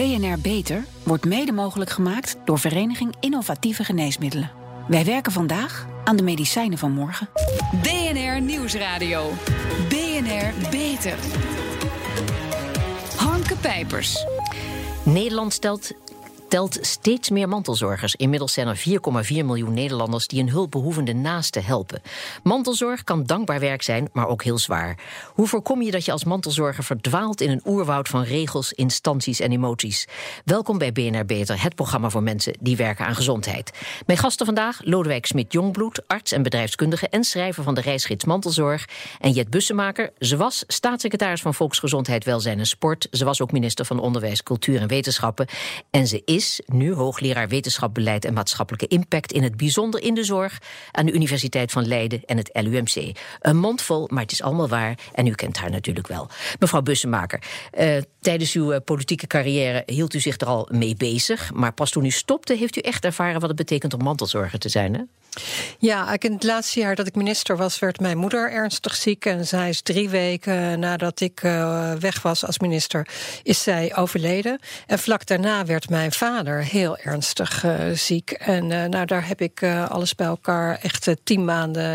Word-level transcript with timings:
BNR 0.00 0.38
Beter 0.38 0.84
wordt 1.02 1.24
mede 1.24 1.52
mogelijk 1.52 1.90
gemaakt 1.90 2.36
door 2.44 2.58
Vereniging 2.58 3.14
Innovatieve 3.20 3.84
Geneesmiddelen. 3.84 4.50
Wij 4.88 5.04
werken 5.04 5.32
vandaag 5.32 5.86
aan 6.04 6.16
de 6.16 6.22
medicijnen 6.22 6.78
van 6.78 6.92
morgen. 6.92 7.28
BNR 7.82 8.40
Nieuwsradio. 8.40 9.30
BNR 9.88 10.70
Beter. 10.70 11.18
Hanke 13.16 13.56
Pijpers. 13.56 14.24
Nederland 15.04 15.52
stelt 15.52 15.92
telt 16.50 16.78
steeds 16.80 17.30
meer 17.30 17.48
mantelzorgers. 17.48 18.14
Inmiddels 18.14 18.52
zijn 18.52 18.66
er 18.66 18.78
4,4 18.78 18.84
miljoen 19.28 19.74
Nederlanders 19.74 20.26
die 20.26 20.40
een 20.40 20.50
hulpbehoevende 20.50 21.12
naaste 21.12 21.60
helpen. 21.60 22.02
Mantelzorg 22.42 23.04
kan 23.04 23.24
dankbaar 23.24 23.60
werk 23.60 23.82
zijn, 23.82 24.08
maar 24.12 24.28
ook 24.28 24.42
heel 24.42 24.58
zwaar. 24.58 24.98
Hoe 25.34 25.46
voorkom 25.46 25.82
je 25.82 25.90
dat 25.90 26.04
je 26.04 26.12
als 26.12 26.24
mantelzorger 26.24 26.84
verdwaalt 26.84 27.40
in 27.40 27.50
een 27.50 27.62
oerwoud 27.64 28.08
van 28.08 28.22
regels, 28.22 28.72
instanties 28.72 29.40
en 29.40 29.52
emoties? 29.52 30.08
Welkom 30.44 30.78
bij 30.78 30.92
BNR 30.92 31.24
Beter, 31.24 31.62
het 31.62 31.74
programma 31.74 32.10
voor 32.10 32.22
mensen 32.22 32.54
die 32.60 32.76
werken 32.76 33.06
aan 33.06 33.14
gezondheid. 33.14 33.70
Mijn 34.06 34.18
gasten 34.18 34.46
vandaag 34.46 34.80
Lodewijk 34.84 35.26
Smit-Jongbloed, 35.26 36.02
arts 36.06 36.32
en 36.32 36.42
bedrijfskundige 36.42 37.08
en 37.08 37.24
schrijver 37.24 37.62
van 37.62 37.74
de 37.74 37.80
reisgids 37.80 38.24
Mantelzorg. 38.24 38.88
En 39.20 39.30
Jet 39.30 39.50
Bussemaker, 39.50 40.12
ze 40.18 40.36
was 40.36 40.64
staatssecretaris 40.66 41.40
van 41.40 41.54
Volksgezondheid, 41.54 42.24
Welzijn 42.24 42.58
en 42.58 42.66
Sport. 42.66 43.08
Ze 43.10 43.24
was 43.24 43.40
ook 43.40 43.52
minister 43.52 43.84
van 43.84 44.00
Onderwijs, 44.00 44.42
Cultuur 44.42 44.80
en 44.80 44.88
Wetenschappen. 44.88 45.46
En 45.90 46.06
ze 46.06 46.22
is 46.24 46.38
is 46.40 46.60
nu 46.66 46.92
hoogleraar 46.92 47.48
wetenschap, 47.48 47.94
beleid 47.94 48.24
en 48.24 48.34
maatschappelijke 48.34 48.86
impact 48.86 49.32
in 49.32 49.42
het 49.42 49.56
bijzonder 49.56 50.02
in 50.02 50.14
de 50.14 50.24
zorg 50.24 50.58
aan 50.92 51.06
de 51.06 51.12
Universiteit 51.12 51.72
van 51.72 51.86
Leiden 51.86 52.24
en 52.24 52.36
het 52.36 52.50
LUMC. 52.52 53.16
Een 53.40 53.56
mond 53.56 53.82
vol, 53.82 54.08
maar 54.10 54.22
het 54.22 54.32
is 54.32 54.42
allemaal 54.42 54.68
waar 54.68 54.98
en 55.14 55.26
u 55.26 55.34
kent 55.34 55.56
haar 55.56 55.70
natuurlijk 55.70 56.06
wel. 56.06 56.28
Mevrouw 56.58 56.82
Bussemaker, 56.82 57.42
uh, 57.78 57.96
tijdens 58.20 58.54
uw 58.54 58.72
eh, 58.72 58.80
politieke 58.84 59.26
carrière 59.26 59.82
hield 59.86 60.14
u 60.14 60.20
zich 60.20 60.40
er 60.40 60.46
al 60.46 60.68
mee 60.70 60.96
bezig, 60.96 61.52
maar 61.52 61.72
pas 61.72 61.90
toen 61.90 62.04
u 62.04 62.10
stopte 62.10 62.54
heeft 62.56 62.76
u 62.76 62.80
echt 62.80 63.04
ervaren 63.04 63.40
wat 63.40 63.48
het 63.48 63.58
betekent 63.58 63.94
om 63.94 64.02
mantelzorger 64.02 64.58
te 64.58 64.68
zijn, 64.68 64.94
hè? 64.94 65.02
Ja, 65.78 66.16
in 66.18 66.32
het 66.32 66.42
laatste 66.42 66.80
jaar 66.80 66.94
dat 66.94 67.06
ik 67.06 67.14
minister 67.14 67.56
was, 67.56 67.78
werd 67.78 68.00
mijn 68.00 68.18
moeder 68.18 68.52
ernstig 68.52 68.94
ziek. 68.94 69.24
En 69.24 69.46
zij 69.46 69.68
is 69.68 69.80
drie 69.82 70.08
weken 70.08 70.80
nadat 70.80 71.20
ik 71.20 71.42
uh, 71.42 71.92
weg 71.92 72.22
was 72.22 72.46
als 72.46 72.58
minister, 72.58 73.08
is 73.42 73.62
zij 73.62 73.96
overleden. 73.96 74.58
En 74.86 74.98
vlak 74.98 75.26
daarna 75.26 75.64
werd 75.64 75.90
mijn 75.90 76.12
vader 76.12 76.64
heel 76.64 76.96
ernstig 76.96 77.64
uh, 77.64 77.74
ziek. 77.92 78.30
En 78.30 78.70
uh, 78.70 78.84
nou, 78.84 79.06
daar 79.06 79.26
heb 79.26 79.40
ik 79.40 79.62
alles 79.88 80.14
bij 80.14 80.26
elkaar 80.26 80.78
echt 80.82 81.10
tien 81.24 81.44
maanden 81.44 81.88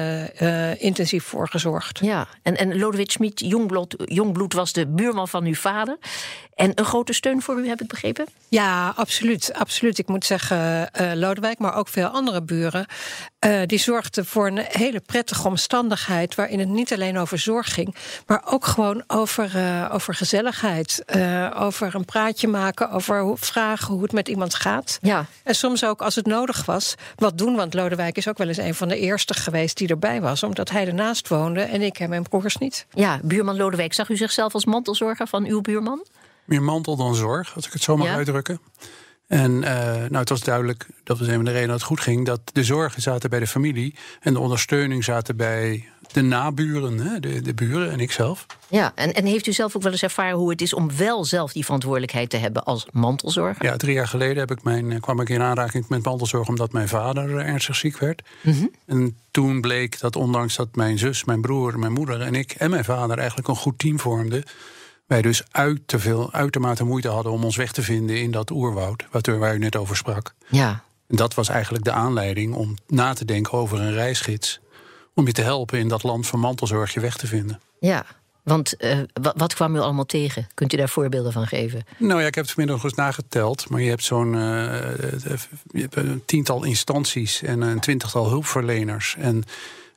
intensief 0.80 1.24
voor 1.24 1.50
gezorgd. 1.50 2.00
Ja, 2.02 2.28
en, 2.42 2.58
en 2.58 2.78
Lodewijk 2.78 3.12
Schmid, 3.12 3.40
Jongbloed, 3.40 3.96
Jongbloed 4.06 4.54
was 4.54 4.74
de 4.74 4.88
buurman 4.88 5.28
van 5.28 5.46
uw 5.46 5.56
vader. 5.56 5.98
En 6.54 6.72
een 6.76 6.86
grote 6.86 7.14
steun 7.14 7.42
voor 7.42 7.60
u, 7.60 7.68
heb 7.68 7.82
ik 7.82 7.88
begrepen? 7.88 8.26
Ja, 8.48 8.94
absoluut. 8.96 9.54
absoluut. 9.54 9.98
Ik 9.98 10.08
moet 10.08 10.26
zeggen, 10.26 10.90
Lodewijk, 11.14 11.60
maar 11.60 11.76
ook 11.76 11.88
veel 11.88 12.08
andere 12.08 12.44
buren. 12.44 12.86
Uh, 13.46 13.62
die 13.66 13.80
zorgde 13.80 14.26
voor 14.26 14.48
een 14.48 14.66
hele 14.70 15.00
prettige 15.00 15.48
omstandigheid. 15.48 16.36
waarin 16.36 16.60
het 16.60 16.68
niet 16.68 16.94
alleen 16.94 17.18
over 17.18 17.38
zorg 17.38 17.74
ging. 17.74 17.96
maar 18.28 18.44
ook 18.46 18.66
gewoon 18.66 19.04
over, 19.08 19.56
uh, 19.56 19.90
over 19.94 20.14
gezelligheid. 20.14 21.04
Uh, 21.16 21.52
over 21.60 21.96
een 21.96 22.06
praatje 22.06 22.48
maken. 22.48 22.92
over 22.92 23.22
hoe, 23.22 23.38
vragen 23.38 23.94
hoe 23.94 24.04
het 24.04 24.12
met 24.12 24.28
iemand 24.28 24.56
gaat. 24.56 25.00
Ja. 25.02 25.26
En 25.44 25.56
soms 25.56 25.86
ook 25.86 26.02
als 26.02 26.16
het 26.16 26.26
nodig 26.26 26.66
was. 26.66 26.96
wat 27.16 27.38
doen. 27.38 27.56
Want 27.56 27.74
Lodewijk 27.74 28.18
is 28.18 28.28
ook 28.28 28.38
wel 28.38 28.48
eens 28.48 28.58
een 28.58 28.76
van 28.76 28.88
de 28.88 28.98
eerste 28.98 29.34
geweest 29.34 29.78
die 29.78 29.88
erbij 29.88 30.22
was. 30.22 30.44
omdat 30.44 30.70
hij 30.70 30.88
ernaast 30.88 31.28
woonde 31.28 31.62
en 31.62 31.82
ik 31.82 32.00
en 32.00 32.10
mijn 32.10 32.24
broers 32.24 32.58
niet. 32.58 32.86
Ja, 32.94 33.20
buurman 33.24 33.56
Lodewijk. 33.56 33.94
Zag 33.94 34.10
u 34.10 34.18
zichzelf 34.18 34.54
als 34.54 34.66
mantelzorger 34.66 35.28
van 35.28 35.46
uw 35.46 35.62
buurman? 35.62 36.06
Meer 36.46 36.64
mantel 36.64 36.96
dan 36.96 37.16
zorg, 37.16 37.56
als 37.56 37.66
ik 37.66 37.74
het 37.74 37.84
zo 37.84 37.98
mag 37.98 38.08
ja. 38.08 38.16
uitdrukken. 38.16 38.60
En 39.28 39.52
uh, 39.52 39.68
nou, 39.94 40.16
het 40.16 40.30
was 40.30 40.42
duidelijk, 40.42 40.88
dat 41.04 41.20
was 41.20 41.28
een 41.28 41.36
van 41.36 41.44
de 41.44 41.52
redenen 41.52 41.70
dat 41.70 41.80
het 41.80 41.88
goed 41.88 42.00
ging, 42.00 42.26
dat 42.26 42.42
de 42.54 42.64
zorgen 42.64 43.02
zaten 43.02 43.30
bij 43.30 43.40
de 43.40 43.48
familie 43.48 43.96
en 44.20 44.34
de 44.34 44.40
ondersteuning 44.40 45.04
zaten 45.04 45.36
bij 45.36 45.86
de 46.12 46.22
naburen, 46.22 47.00
hè, 47.00 47.20
de, 47.20 47.42
de 47.42 47.54
buren 47.54 47.92
en 47.92 48.00
ikzelf. 48.00 48.46
Ja, 48.68 48.92
en, 48.96 49.14
en 49.14 49.26
heeft 49.26 49.48
u 49.48 49.54
zelf 49.54 49.76
ook 49.76 49.82
wel 49.82 49.92
eens 49.92 50.04
ervaren 50.04 50.38
hoe 50.38 50.50
het 50.50 50.62
is 50.62 50.74
om 50.74 50.96
wel 50.98 51.26
zelf 51.26 51.52
die 51.52 51.64
verantwoordelijkheid 51.64 52.30
te 52.30 52.38
hebben 52.38 52.64
als 52.64 52.88
mantelzorger? 52.92 53.66
Ja, 53.66 53.78
drie 53.78 53.94
jaar 53.94 54.08
geleden 54.08 54.38
heb 54.38 54.52
ik 54.52 54.64
mijn, 54.64 55.00
kwam 55.00 55.22
ik 55.22 55.30
in 55.30 55.42
aanraking 55.42 55.88
met 55.90 56.04
mantelzorg 56.04 56.48
omdat 56.48 56.72
mijn 56.72 56.88
vader 56.88 57.38
ernstig 57.38 57.76
ziek 57.76 57.98
werd. 57.98 58.22
Mm 58.42 58.54
-hmm. 58.54 58.72
En 58.86 59.18
toen 59.32 59.62
bleek 59.62 60.00
dat 60.00 60.16
ondanks 60.16 60.56
dat 60.56 60.76
mijn 60.76 60.98
zus, 60.98 61.24
mijn 61.24 61.42
broer, 61.42 61.80
mijn 61.80 61.94
moeder 61.94 62.22
en 62.22 62.36
ik 62.36 62.52
en 62.52 62.70
mijn 62.70 62.86
vader 62.86 63.18
eigenlijk 63.18 63.48
een 63.48 63.56
goed 63.56 63.80
team 63.80 64.00
vormden 64.00 64.44
wij 65.06 65.22
dus 65.22 65.44
uit 65.52 65.82
te 65.86 66.00
veel, 66.00 66.34
uitermate 66.34 66.84
moeite 66.84 67.08
hadden 67.08 67.32
om 67.32 67.44
ons 67.44 67.56
weg 67.56 67.72
te 67.72 67.82
vinden 67.82 68.22
in 68.22 68.32
dat 68.32 68.52
oerwoud, 68.52 69.06
waar 69.26 69.56
u 69.56 69.58
net 69.58 69.76
over 69.76 69.96
sprak. 69.96 70.34
Ja. 70.48 70.84
En 71.08 71.16
dat 71.16 71.34
was 71.34 71.50
eigenlijk 71.50 71.84
de 71.84 71.92
aanleiding 71.92 72.54
om 72.54 72.76
na 72.88 73.14
te 73.14 73.26
denken 73.26 73.54
over 73.54 73.80
een 73.80 73.94
reisgids. 73.94 74.60
Om 75.14 75.26
je 75.26 75.32
te 75.32 75.42
helpen 75.42 75.80
in 75.80 75.88
dat 75.88 76.04
land 76.04 76.28
van 76.28 76.40
mantelzorg 76.40 76.94
je 76.94 77.00
weg 77.00 77.18
te 77.18 77.28
vinden. 77.28 77.60
Ja, 77.80 78.06
want 78.44 78.76
uh, 78.80 79.00
wat, 79.14 79.34
wat, 79.38 79.54
kwam 79.54 79.76
u 79.76 79.80
allemaal 79.80 80.06
tegen? 80.06 80.48
Kunt 80.54 80.74
u 80.74 80.78
daar 80.78 80.90
voorbeelden 80.90 81.32
van 81.32 81.48
geven? 81.48 81.84
Nou 81.98 82.22
ja, 82.22 82.28
ik 82.28 82.36
heb 82.36 82.44
het 82.44 82.54
vanmiddag 82.54 82.84
eens 82.84 82.94
nageteld. 82.94 83.70
Maar 83.70 83.82
je 83.82 83.90
hebt 83.90 84.04
zo'n 84.04 84.34
uh, 84.34 84.42
hebt 85.72 85.96
een 85.96 86.24
tiental 86.26 86.64
instanties 86.64 87.42
en 87.42 87.62
een 87.62 87.80
twintigtal 87.80 88.30
hulpverleners. 88.30 89.16
En 89.20 89.44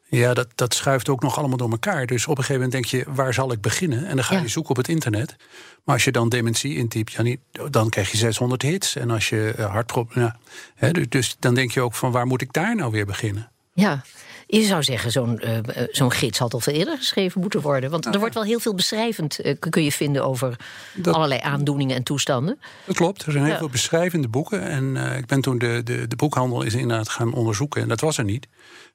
ja, 0.08 0.34
dat, 0.34 0.48
dat 0.54 0.74
schuift 0.74 1.08
ook 1.08 1.22
nog 1.22 1.38
allemaal 1.38 1.56
door 1.56 1.70
elkaar. 1.70 2.06
Dus 2.06 2.26
op 2.26 2.38
een 2.38 2.44
gegeven 2.44 2.54
moment 2.54 2.72
denk 2.72 2.84
je, 2.84 3.12
waar 3.14 3.34
zal 3.34 3.52
ik 3.52 3.60
beginnen? 3.60 4.06
En 4.06 4.16
dan 4.16 4.24
ga 4.24 4.38
je 4.41 4.48
zoeken 4.48 4.70
op 4.70 4.76
het 4.76 4.88
internet. 4.88 5.36
Maar 5.84 5.94
als 5.94 6.04
je 6.04 6.12
dan 6.12 6.28
dementie 6.28 6.76
intypt, 6.76 7.12
ja, 7.12 7.22
niet, 7.22 7.41
dan 7.70 7.88
krijg 7.88 8.10
je 8.10 8.16
600 8.16 8.62
hits. 8.62 8.96
En 8.96 9.10
als 9.10 9.28
je 9.28 9.54
uh, 9.58 9.70
hartproblemen... 9.70 10.38
Ja, 10.41 10.50
hè, 10.74 10.91
dus 11.08 11.36
dan 11.38 11.54
denk 11.54 11.70
je 11.70 11.80
ook 11.80 11.94
van, 11.94 12.12
waar 12.12 12.26
moet 12.26 12.42
ik 12.42 12.52
daar 12.52 12.76
nou 12.76 12.91
weer 12.91 13.06
beginnen? 13.06 13.50
Ja, 13.80 14.02
je 14.46 14.62
zou 14.62 14.82
zeggen, 14.82 15.10
zo'n 15.10 15.40
uh, 15.44 15.58
zo'n 15.90 16.12
gids 16.12 16.38
had 16.38 16.54
al 16.54 16.60
veel 16.60 16.74
eerder 16.74 16.96
geschreven 16.96 17.40
moeten 17.40 17.60
worden. 17.60 17.90
Want 17.90 18.02
Nou, 18.02 18.14
er 18.14 18.20
wordt 18.20 18.34
wel 18.34 18.44
heel 18.44 18.60
veel 18.60 18.74
beschrijvend, 18.74 19.44
uh, 19.46 19.54
kun 19.58 19.82
je 19.84 19.92
vinden, 19.92 20.24
over 20.24 20.56
Dat- 20.94 21.14
allerlei 21.14 21.40
aandoeningen 21.40 21.96
en 21.96 22.02
toestanden. 22.02 22.58
Dat 22.84 22.96
klopt, 22.96 23.22
er 23.22 23.32
zijn 23.32 23.44
heel 23.44 23.52
Ja. 23.52 23.58
veel 23.58 23.68
beschrijvende 23.68 24.28
boeken. 24.28 24.62
En 24.62 24.96
eh, 25.10 25.16
ik 25.18 25.26
ben 25.26 25.40
toen 25.40 25.58
de, 25.58 25.80
de, 25.84 26.08
de 26.08 26.16
boekhandel 26.16 26.62
is 26.62 26.74
inderdaad 26.74 27.08
gaan 27.08 27.32
onderzoeken. 27.32 27.82
En 27.82 27.88
dat 27.88 28.00
was 28.00 28.18
er 28.18 28.24
niet. 28.24 28.46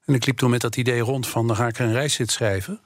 En 0.04 0.14
ik 0.14 0.26
liep 0.26 0.36
toen 0.36 0.50
met 0.50 0.60
dat 0.60 0.76
idee 0.76 1.00
rond 1.00 1.26
van, 1.26 1.46
dan 1.46 1.56
ga 1.56 1.66
ik 1.66 1.78
er 1.78 1.84
een 1.86 1.92
reiszit 1.92 2.30
schrijven. 2.30 2.80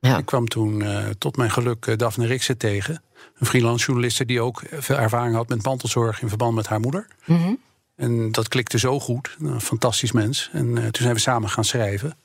Ja. 0.00 0.18
Ik 0.18 0.26
kwam 0.26 0.48
toen 0.48 0.82
eh, 0.82 1.04
tot 1.18 1.36
mijn 1.36 1.50
geluk 1.50 1.86
eh, 1.86 1.96
Daphne 1.96 2.26
Riksen 2.26 2.58
tegen. 2.58 3.02
Een 3.38 3.46
freelance 3.46 3.84
journaliste 3.86 4.24
die 4.24 4.40
ook 4.40 4.62
veel 4.70 4.96
ervaring 4.96 5.34
had 5.34 5.48
met 5.48 5.64
mantelzorg 5.64 6.22
in 6.22 6.28
verband 6.28 6.54
met 6.54 6.66
haar 6.66 6.80
moeder. 6.80 7.06
Mhm. 7.24 7.52
En 8.00 8.32
dat 8.32 8.48
klikte 8.48 8.78
zo 8.78 9.00
goed. 9.00 9.36
Een 9.40 9.60
fantastisch 9.60 10.12
mens. 10.12 10.50
En 10.52 10.66
eh, 10.78 10.82
toen 10.82 11.02
zijn 11.02 11.14
we 11.14 11.20
samen 11.20 11.48
gaan 11.48 11.64
schrijven. 11.64 12.16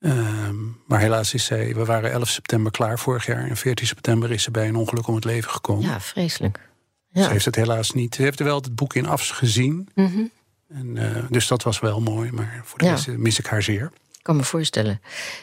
Ehm, 0.00 0.54
maar 0.86 1.00
helaas 1.00 1.34
is 1.34 1.44
zij, 1.44 1.74
we 1.74 1.84
waren 1.84 2.10
11 2.12 2.28
september 2.28 2.72
klaar 2.72 2.98
vorig 2.98 3.26
jaar. 3.26 3.48
En 3.48 3.56
14 3.56 3.86
september 3.86 4.30
is 4.30 4.42
ze 4.42 4.50
bij 4.50 4.68
een 4.68 4.76
ongeluk 4.76 5.06
om 5.06 5.14
het 5.14 5.24
leven 5.24 5.50
gekomen. 5.50 5.84
Ja, 5.84 6.00
vreselijk. 6.00 6.68
Ze 7.12 7.20
Ja. 7.20 7.28
heeft 7.28 7.44
het 7.44 7.54
helaas 7.54 7.90
niet. 7.92 8.14
Ze 8.14 8.22
heeft 8.22 8.38
er 8.38 8.44
wel 8.44 8.56
het 8.56 8.74
boek 8.74 8.94
in 8.94 9.06
afgezien. 9.06 9.88
Mhm. 9.94 10.22
En, 10.68 10.96
eh, 11.16 11.22
dus 11.30 11.46
dat 11.48 11.62
was 11.62 11.80
wel 11.80 12.00
mooi. 12.00 12.32
Maar 12.32 12.60
voor 12.64 12.78
de 12.78 12.84
Ja. 12.84 12.90
rest 12.90 13.08
eh, 13.08 13.14
mis 13.16 13.38
ik 13.38 13.46
haar 13.46 13.62
zeer. 13.62 13.90
Ik 14.12 14.22
kan 14.22 14.36
me 14.36 14.44
voorstellen. 14.44 15.00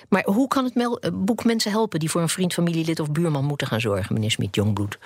Maar 0.09 0.23
hoe 0.25 0.47
kan 0.47 0.63
het 0.63 0.75
eh, 0.75 1.09
boek 1.13 1.45
mensen 1.45 1.71
helpen 1.71 1.99
die 1.99 2.09
voor 2.09 2.21
een 2.21 2.29
vriend, 2.29 2.53
familielid 2.53 2.99
of 2.99 3.11
buurman 3.11 3.45
moeten 3.45 3.67
gaan 3.67 3.81
zorgen, 3.81 4.13
meneer 4.13 4.31
Smit 4.31 4.55
Jongbloed? 4.55 4.97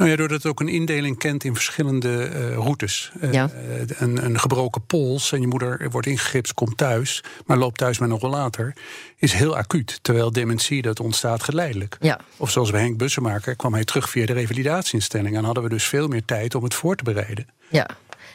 Nou 0.00 0.12
ja, 0.12 0.18
doordat 0.18 0.42
het 0.42 0.52
ook 0.52 0.60
een 0.60 0.68
indeling 0.68 1.18
kent 1.18 1.44
in 1.44 1.54
verschillende 1.54 2.22
eh, 2.24 2.54
routes. 2.54 3.12
Eh, 3.20 3.32
Ja. 3.32 3.50
eh, 3.50 4.00
een, 4.00 4.24
een 4.24 4.40
gebroken 4.40 4.86
pols 4.86 5.32
en 5.32 5.40
je 5.40 5.46
moeder 5.46 5.90
wordt 5.90 6.06
ingegipst, 6.06 6.54
komt 6.54 6.76
thuis, 6.76 7.22
maar 7.46 7.56
loopt 7.56 7.78
thuis 7.78 7.98
met 7.98 8.10
een 8.10 8.18
rollator, 8.18 8.72
is 9.16 9.32
heel 9.32 9.56
acuut. 9.56 9.98
Terwijl 10.02 10.32
dementie, 10.32 10.82
dat 10.82 11.00
ontstaat 11.00 11.42
geleidelijk. 11.42 11.96
Ja. 12.00 12.20
Of 12.36 12.50
zoals 12.50 12.70
bij 12.70 12.80
Henk 12.80 12.96
Bussemaker 12.96 13.56
kwam 13.56 13.72
hij 13.74 13.84
terug 13.84 14.10
via 14.10 14.26
de 14.26 14.32
revalidatieinstelling. 14.32 15.36
En 15.36 15.44
hadden 15.44 15.62
we 15.62 15.68
dus 15.68 15.84
veel 15.84 16.08
meer 16.08 16.24
tijd 16.24 16.54
om 16.54 16.64
het 16.64 16.74
voor 16.74 16.96
te 16.96 17.04
bereiden. 17.04 17.46
Ja. 17.68 17.86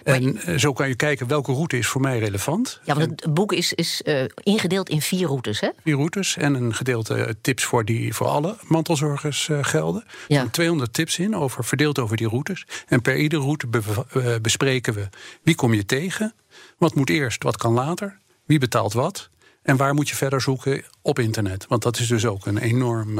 En 0.05 0.37
eh, 0.37 0.57
zo 0.57 0.73
kan 0.73 0.87
je 0.87 0.95
kijken 0.95 1.27
welke 1.27 1.51
route 1.51 1.77
is 1.77 1.87
voor 1.87 2.01
mij 2.01 2.19
relevant. 2.19 2.79
Ja, 2.83 2.95
want 2.95 3.21
het 3.21 3.33
boek 3.33 3.53
is, 3.53 3.73
is 3.73 4.01
eh, 4.01 4.23
ingedeeld 4.35 4.89
in 4.89 5.01
vier 5.01 5.27
routes, 5.27 5.59
hè? 5.59 5.69
vier 5.83 5.95
routes 5.95 6.37
en 6.37 6.53
een 6.53 6.73
gedeelte 6.73 7.15
eh, 7.15 7.33
tips 7.41 7.63
voor 7.63 7.85
die 7.85 8.13
voor 8.13 8.27
alle 8.27 8.57
mantelzorgers 8.61 9.49
gelden. 9.61 10.03
Ja. 10.27 10.35
zijn 10.35 10.49
200 10.49 10.93
tips 10.93 11.19
in, 11.19 11.35
over, 11.35 11.63
verdeeld 11.63 11.99
over 11.99 12.17
die 12.17 12.27
routes. 12.27 12.65
En 12.87 13.01
per 13.01 13.17
iedere 13.17 13.41
route 13.41 13.67
be- 13.67 14.39
bespreken 14.41 14.93
we 14.93 15.09
wie 15.41 15.55
kom 15.55 15.73
je 15.73 15.85
tegen, 15.85 16.33
wat 16.77 16.95
moet 16.95 17.09
eerst, 17.09 17.43
wat 17.43 17.57
kan 17.57 17.73
later, 17.73 18.17
wie 18.45 18.59
betaalt 18.59 18.93
wat 18.93 19.29
en 19.61 19.77
waar 19.77 19.93
moet 19.93 20.09
je 20.09 20.15
verder 20.15 20.41
zoeken 20.41 20.83
op 21.01 21.19
internet. 21.19 21.65
Want 21.67 21.81
dat 21.83 21.99
is 21.99 22.07
dus 22.07 22.25
ook 22.25 22.45
een 22.45 22.57
enorm 22.57 23.19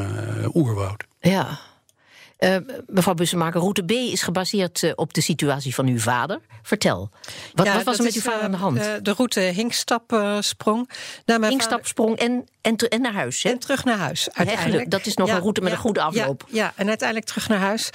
oerwoud. 0.53 1.03
Ja. 1.19 1.59
Uh, 2.39 2.55
mevrouw 2.87 3.13
Bussemaker, 3.13 3.59
route 3.59 3.83
B 3.83 3.91
is 3.91 4.21
gebaseerd 4.21 4.81
uh, 4.81 4.91
op 4.95 5.13
de 5.13 5.21
situatie 5.21 5.73
van 5.75 5.87
uw 5.87 5.99
vader. 5.99 6.39
Vertel, 6.61 7.09
wat, 7.53 7.65
Ja, 7.65 7.73
wat 7.75 7.83
was 7.83 7.97
er 7.97 8.03
met 8.03 8.13
uw 8.13 8.21
vader 8.21 8.39
eh, 8.39 8.45
aan 8.45 8.51
de 8.51 8.57
hand? 8.57 8.77
eh, 8.77 8.85
de 9.01 9.11
route 9.13 9.39
Hinkstapsprong. 9.39 10.89
naar 11.25 11.39
mijn 11.39 11.51
Hinkstapsprong 11.51 12.17
en, 12.17 12.45
en, 12.61 12.75
en 12.75 13.01
naar 13.01 13.13
huis, 13.13 13.43
hè? 13.43 13.49
En 13.49 13.59
terug 13.59 13.83
naar 13.83 13.97
huis. 13.97 14.19
Uiteindelijk. 14.19 14.57
Eigenlijk, 14.59 14.91
dat 14.91 15.05
is 15.05 15.15
nog 15.15 15.29
een 15.29 15.39
route 15.39 15.61
met 15.61 15.71
een 15.71 15.77
goede 15.77 16.01
afloop. 16.01 16.43
Ja, 16.47 16.55
ja, 16.63 16.73
en 16.75 16.87
uiteindelijk 16.87 17.27
terug 17.27 17.47
naar 17.47 17.59
huis. 17.59 17.89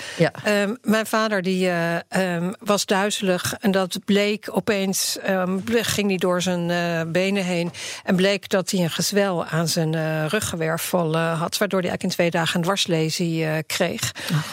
Ehm, 0.44 0.74
mijn 0.82 1.06
vader 1.06 1.42
die, 1.42 1.68
eh, 1.68 1.96
ehm, 2.08 2.52
was 2.60 2.86
duizelig 2.86 3.54
en 3.60 3.70
dat 3.70 3.98
bleek 4.04 4.48
opeens, 4.52 5.18
ehm, 5.18 5.58
ging 5.64 6.08
hij 6.08 6.16
door 6.16 6.42
zijn 6.42 6.70
eh, 6.70 7.00
benen 7.12 7.44
heen 7.44 7.72
en 8.04 8.16
bleek 8.16 8.48
dat 8.48 8.70
hij 8.70 8.80
een 8.80 8.90
gezwel 8.90 9.44
aan 9.44 9.68
zijn 9.68 9.94
eh, 9.94 10.26
ruggenwervel 10.26 11.14
eh, 11.14 11.40
had, 11.40 11.58
waardoor 11.58 11.80
hij 11.80 11.88
eigenlijk 11.88 12.02
in 12.02 12.08
twee 12.08 12.30
dagen 12.30 12.56
een 12.56 12.62
dwarslesie 12.62 13.44
eh, 13.44 13.58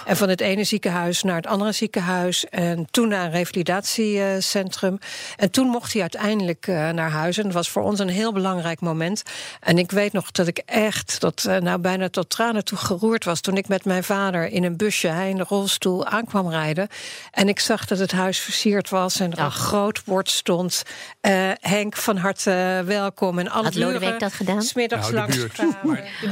En 0.06 0.18
van 0.18 0.29
het 0.29 0.41
ene 0.41 0.63
ziekenhuis 0.63 1.24
naar 1.24 1.35
het 1.35 1.47
andere 1.47 1.71
ziekenhuis 1.71 2.45
en 2.50 2.88
toen 2.91 3.07
naar 3.07 3.25
een 3.25 3.31
revalidatiecentrum. 3.31 4.97
En 5.35 5.51
toen 5.51 5.68
mocht 5.68 5.91
hij 5.94 6.01
uiteindelijk 6.01 6.68
eh, 6.68 6.89
naar 6.89 7.09
huis 7.12 7.38
en 7.38 7.44
dat 7.44 7.53
was 7.53 7.69
voor 7.69 7.83
ons 7.83 8.00
een 8.00 8.07
heel 8.09 8.33
belangrijk 8.33 8.79
moment. 8.81 9.24
En 9.59 9.77
ik 9.77 9.91
weet 9.91 10.13
nog 10.13 10.31
dat 10.31 10.47
ik 10.47 10.57
echt 10.65 11.19
dat, 11.19 11.45
eh, 11.47 11.57
nou, 11.57 11.79
bijna 11.79 12.09
tot 12.09 12.29
tranen 12.29 12.63
toe 12.65 12.77
geroerd 12.77 13.25
was 13.25 13.41
toen 13.41 13.57
ik 13.57 13.68
met 13.68 13.85
mijn 13.85 14.03
vader 14.03 14.47
in 14.47 14.63
een 14.63 14.77
busje, 14.77 15.07
hij 15.07 15.29
in 15.29 15.38
de 15.38 15.45
rolstoel, 15.47 16.06
aankwam 16.06 16.50
rijden. 16.50 16.88
En 17.31 17.47
ik 17.50 17.59
zag 17.59 17.85
dat 17.85 18.00
het 18.00 18.12
huis 18.12 18.39
versierd 18.39 18.89
was 18.89 19.19
en 19.19 19.31
er 19.31 19.39
een 19.39 19.51
groot 19.51 20.01
bord 20.06 20.29
stond. 20.29 20.83
eh, 21.21 21.50
Henk, 21.59 21.95
van 21.97 22.18
harte 22.18 22.81
welkom. 22.85 23.39
En 23.39 23.50
alle 23.50 23.63
Had 23.63 23.75
Lodewijk 23.75 24.01
buren 24.01 24.19
dat 24.19 24.33
gedaan? 24.33 24.62
smiddags 24.62 25.01
Nou, 25.01 25.13
de 25.13 25.19
langs 25.19 25.35
buurt. 25.38 25.56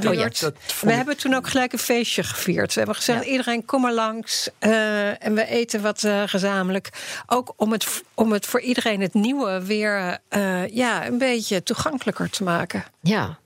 De 0.02 0.08
Oh 0.10 0.14
ja, 0.14 0.20
buurt. 0.22 0.40
dat 0.40 0.54
vond 0.66 0.92
We 0.92 0.98
hebben 0.98 1.18
toen 1.18 1.34
ook 1.34 1.48
gelijk 1.48 1.74
een 1.74 1.80
feestje 1.80 2.24
gevierd. 2.24 2.68
We 2.74 2.78
hebben 2.78 2.96
gezegd, 2.96 3.26
Ja. 3.26 3.32
Iedereen 3.38 3.66
kom 3.66 3.82
maar 3.82 3.94
langs. 3.94 4.50
eh, 4.60 5.26
en 5.26 5.34
we 5.34 5.46
eten 5.46 5.82
wat 5.82 6.04
eh, 6.04 6.24
gezamenlijk. 6.26 6.90
Ook 7.28 7.54
om 7.56 7.72
het, 7.72 8.04
om 8.14 8.32
het 8.32 8.46
voor 8.46 8.62
iedereen 8.62 9.02
het 9.02 9.14
nieuwe 9.14 9.66
weer 9.66 10.20
eh, 10.28 10.68
ja, 10.68 11.08
een 11.08 11.18
beetje 11.18 11.64
toegankelijker 11.64 12.30
te 12.30 12.44
maken. 12.44 12.84
Ja. 13.02 13.38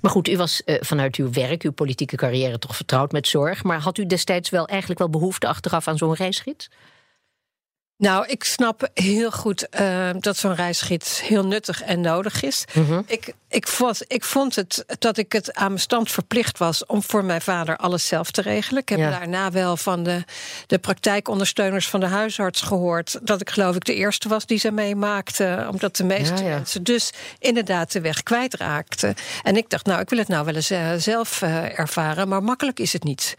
Maar 0.00 0.10
goed, 0.10 0.28
u 0.28 0.36
was 0.36 0.62
vanuit 0.66 1.16
uw 1.16 1.30
werk, 1.30 1.62
uw 1.62 1.72
politieke 1.72 2.16
carrière, 2.16 2.58
toch 2.58 2.76
vertrouwd 2.76 3.12
met 3.12 3.28
zorg. 3.28 3.64
Maar 3.64 3.78
had 3.78 3.98
u 3.98 4.06
destijds 4.06 4.50
wel 4.50 4.66
eigenlijk 4.66 4.98
wel 4.98 5.10
behoefte 5.10 5.46
achteraf 5.46 5.88
aan 5.88 5.96
zo'n 5.96 6.14
reisgids? 6.14 6.68
Nou, 7.98 8.26
ik 8.26 8.44
snap 8.44 8.88
heel 8.94 9.30
goed 9.30 9.68
eh, 9.68 10.10
dat 10.18 10.36
zo'n 10.36 10.54
reisgids 10.54 11.22
heel 11.22 11.46
nuttig 11.46 11.82
en 11.82 12.00
nodig 12.00 12.42
is. 12.42 12.64
ik, 13.06 13.32
ik, 13.48 13.68
vond, 13.68 14.02
ik 14.06 14.24
vond 14.24 14.54
het 14.56 14.84
dat 14.98 15.16
ik 15.16 15.32
het 15.32 15.54
aan 15.54 15.68
mijn 15.68 15.80
stand 15.80 16.10
verplicht 16.10 16.58
was 16.58 16.86
om 16.86 17.02
voor 17.02 17.24
mijn 17.24 17.40
vader 17.40 17.76
alles 17.76 18.06
zelf 18.06 18.30
te 18.30 18.42
regelen. 18.42 18.80
Ik 18.82 18.88
heb 18.88 18.98
Ja. 18.98 19.10
daarna 19.10 19.50
wel 19.50 19.76
van 19.76 20.02
de, 20.02 20.24
de 20.66 20.78
praktijkondersteuners 20.78 21.88
van 21.88 22.00
de 22.00 22.06
huisarts 22.06 22.60
gehoord 22.60 23.18
dat 23.22 23.40
ik 23.40 23.50
geloof 23.50 23.74
ik 23.76 23.84
de 23.84 23.94
eerste 23.94 24.28
was 24.28 24.46
die 24.46 24.58
ze 24.58 24.70
meemaakte, 24.70 25.66
omdat 25.70 25.96
de 25.96 26.04
meeste 26.04 26.34
Ja, 26.42 26.48
ja. 26.48 26.54
mensen 26.56 26.82
dus 26.82 27.10
inderdaad 27.38 27.92
de 27.92 28.00
weg 28.00 28.22
kwijtraakten. 28.22 29.14
En 29.42 29.56
ik 29.56 29.70
dacht, 29.70 29.86
nou, 29.86 30.00
ik 30.00 30.08
wil 30.10 30.18
het 30.18 30.28
nou 30.28 30.44
wel 30.44 30.54
eens 30.54 30.70
eh, 30.70 30.92
zelf 30.96 31.42
eh, 31.42 31.78
ervaren, 31.78 32.28
maar 32.28 32.42
makkelijk 32.42 32.78
is 32.78 32.92
het 32.92 33.04
niet. 33.04 33.34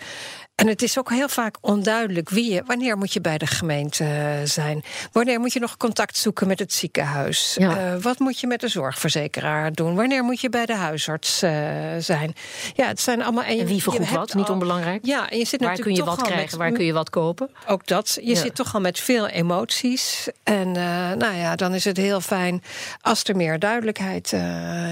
En 0.57 0.67
het 0.67 0.81
is 0.81 0.97
ook 0.99 1.09
heel 1.09 1.29
vaak 1.29 1.55
onduidelijk 1.61 2.29
wie 2.29 2.51
je, 2.53 2.63
wanneer 2.65 2.97
moet 2.97 3.13
je 3.13 3.21
bij 3.21 3.37
de 3.37 3.47
gemeente 3.47 4.03
eh, 4.03 4.29
zijn? 4.43 4.83
Wanneer 5.11 5.39
moet 5.39 5.53
je 5.53 5.59
nog 5.59 5.77
contact 5.77 6.17
zoeken 6.17 6.47
met 6.47 6.59
het 6.59 6.73
ziekenhuis? 6.73 7.55
Ja. 7.59 7.77
Eh, 7.77 8.01
wat 8.01 8.19
moet 8.19 8.39
je 8.39 8.47
met 8.47 8.59
de 8.59 8.67
zorgverzekeraar 8.67 9.73
doen? 9.73 9.95
Wanneer 9.95 10.23
moet 10.23 10.41
je 10.41 10.49
bij 10.49 10.65
de 10.65 10.75
huisarts 10.75 11.41
eh, 11.41 11.51
zijn? 11.99 12.33
Ja, 12.75 12.87
het 12.87 12.99
zijn 12.99 13.23
allemaal. 13.23 13.43
je- 13.43 13.59
En 13.59 13.65
wie 13.65 13.81
vergoedt 13.81 14.11
wat? 14.11 14.33
Niet 14.33 14.49
onbelangrijk. 14.49 15.05
Ja, 15.05 15.29
en 15.29 15.37
je 15.37 15.45
zit 15.45 15.59
Waar 15.59 15.69
natuurlijk 15.69 15.97
kun 15.97 16.05
je 16.05 16.11
wat 16.17 16.21
krijgen, 16.27 16.45
met- 16.45 16.55
waar 16.55 16.71
kun 16.71 16.85
je 16.85 16.93
wat 16.93 17.09
kopen? 17.09 17.49
ook 17.67 17.87
dat. 17.87 18.17
Je 18.21 18.29
Ja. 18.29 18.35
zit 18.41 18.55
toch 18.55 18.73
al 18.73 18.81
met 18.81 18.99
veel 18.99 19.27
emoties. 19.27 20.27
En 20.43 20.71
nou 21.17 21.35
ja, 21.35 21.55
dan 21.55 21.73
is 21.73 21.83
het 21.83 21.97
heel 21.97 22.21
fijn 22.21 22.63
als 23.01 23.23
er 23.23 23.35
meer 23.35 23.59
duidelijkheid 23.59 24.33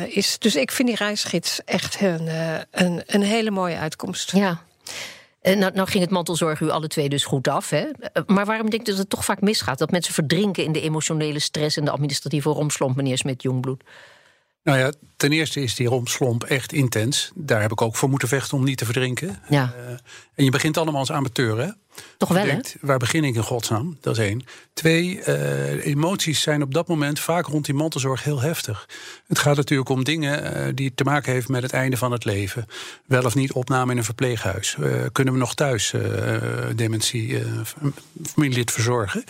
is. 0.08 0.40
Dus 0.40 0.56
ik 0.56 0.72
vind 0.72 0.88
die 0.88 0.98
reisgids 0.98 1.60
echt 1.66 2.02
een, 2.02 2.30
een, 2.72 3.04
een 3.06 3.22
hele 3.24 3.52
mooie 3.52 3.78
uitkomst. 3.78 4.32
Ja. 4.32 4.62
Eh, 5.46 5.56
Nou, 5.58 5.74
nou 5.74 5.88
ging 5.88 6.04
het 6.04 6.12
mantelzorg 6.12 6.60
u 6.60 6.70
alle 6.70 6.88
twee 6.88 7.10
dus 7.10 7.26
goed 7.26 7.48
af. 7.48 7.70
Hè? 7.70 7.78
Eh, 7.80 8.24
Maar 8.28 8.46
waarom 8.46 8.70
denkt 8.70 8.88
u 8.88 8.92
dat 8.92 9.00
het 9.00 9.10
toch 9.10 9.26
vaak 9.26 9.42
misgaat? 9.42 9.78
Dat 9.78 9.92
mensen 9.92 10.14
verdrinken 10.14 10.64
in 10.64 10.72
de 10.72 10.82
emotionele 10.82 11.40
stress 11.40 11.78
en 11.78 11.86
de 11.86 11.92
administratieve 11.92 12.50
romslomp, 12.50 12.96
meneer 12.96 13.18
Smit-Jongbloed. 13.18 13.84
Nou 14.64 14.78
ja, 14.80 14.92
ten 15.18 15.32
eerste 15.32 15.62
is 15.62 15.76
die 15.76 15.88
romslomp 15.88 16.44
echt 16.44 16.74
intens. 16.74 17.32
Daar 17.36 17.62
heb 17.62 17.72
ik 17.72 17.82
ook 17.82 17.96
voor 17.96 18.10
moeten 18.10 18.28
vechten 18.28 18.58
om 18.58 18.64
niet 18.64 18.78
te 18.78 18.86
verdrinken. 18.86 19.42
Ja, 19.50 19.74
Eh, 19.78 19.90
en 20.36 20.44
je 20.44 20.52
begint 20.52 20.78
allemaal 20.78 21.00
als 21.00 21.12
amateur, 21.12 21.58
hè? 21.60 21.70
Toch 22.18 22.30
wel, 22.30 22.46
hè? 22.46 22.60
waar 22.82 22.98
begin 22.98 23.24
ik 23.24 23.36
in 23.36 23.44
godsnaam? 23.44 23.98
Dat 24.02 24.18
is 24.18 24.24
één. 24.24 24.44
Twee, 24.74 25.22
eh, 25.22 25.86
emoties 25.86 26.42
zijn 26.42 26.62
op 26.62 26.74
dat 26.74 26.88
moment 26.88 27.20
vaak 27.20 27.46
rond 27.46 27.66
die 27.66 27.74
mantelzorg 27.74 28.24
heel 28.24 28.42
heftig. 28.42 28.88
Het 29.28 29.40
gaat 29.40 29.56
natuurlijk 29.56 29.90
om 29.90 30.04
dingen 30.04 30.54
eh, 30.54 30.72
die 30.74 30.92
te 30.96 31.04
maken 31.04 31.34
heeft 31.34 31.48
met 31.48 31.64
het 31.64 31.74
einde 31.74 31.98
van 31.98 32.12
het 32.12 32.26
leven. 32.26 32.66
Wel 33.06 33.24
of 33.24 33.36
niet 33.36 33.52
opname 33.52 33.92
in 33.92 33.98
een 33.98 34.04
verpleeghuis. 34.04 34.76
Eh, 34.80 34.92
kunnen 35.12 35.34
we 35.34 35.40
nog 35.40 35.56
thuis 35.56 35.94
dementie, 36.76 37.44
familielid 38.24 38.72
verzorgen? 38.72 39.24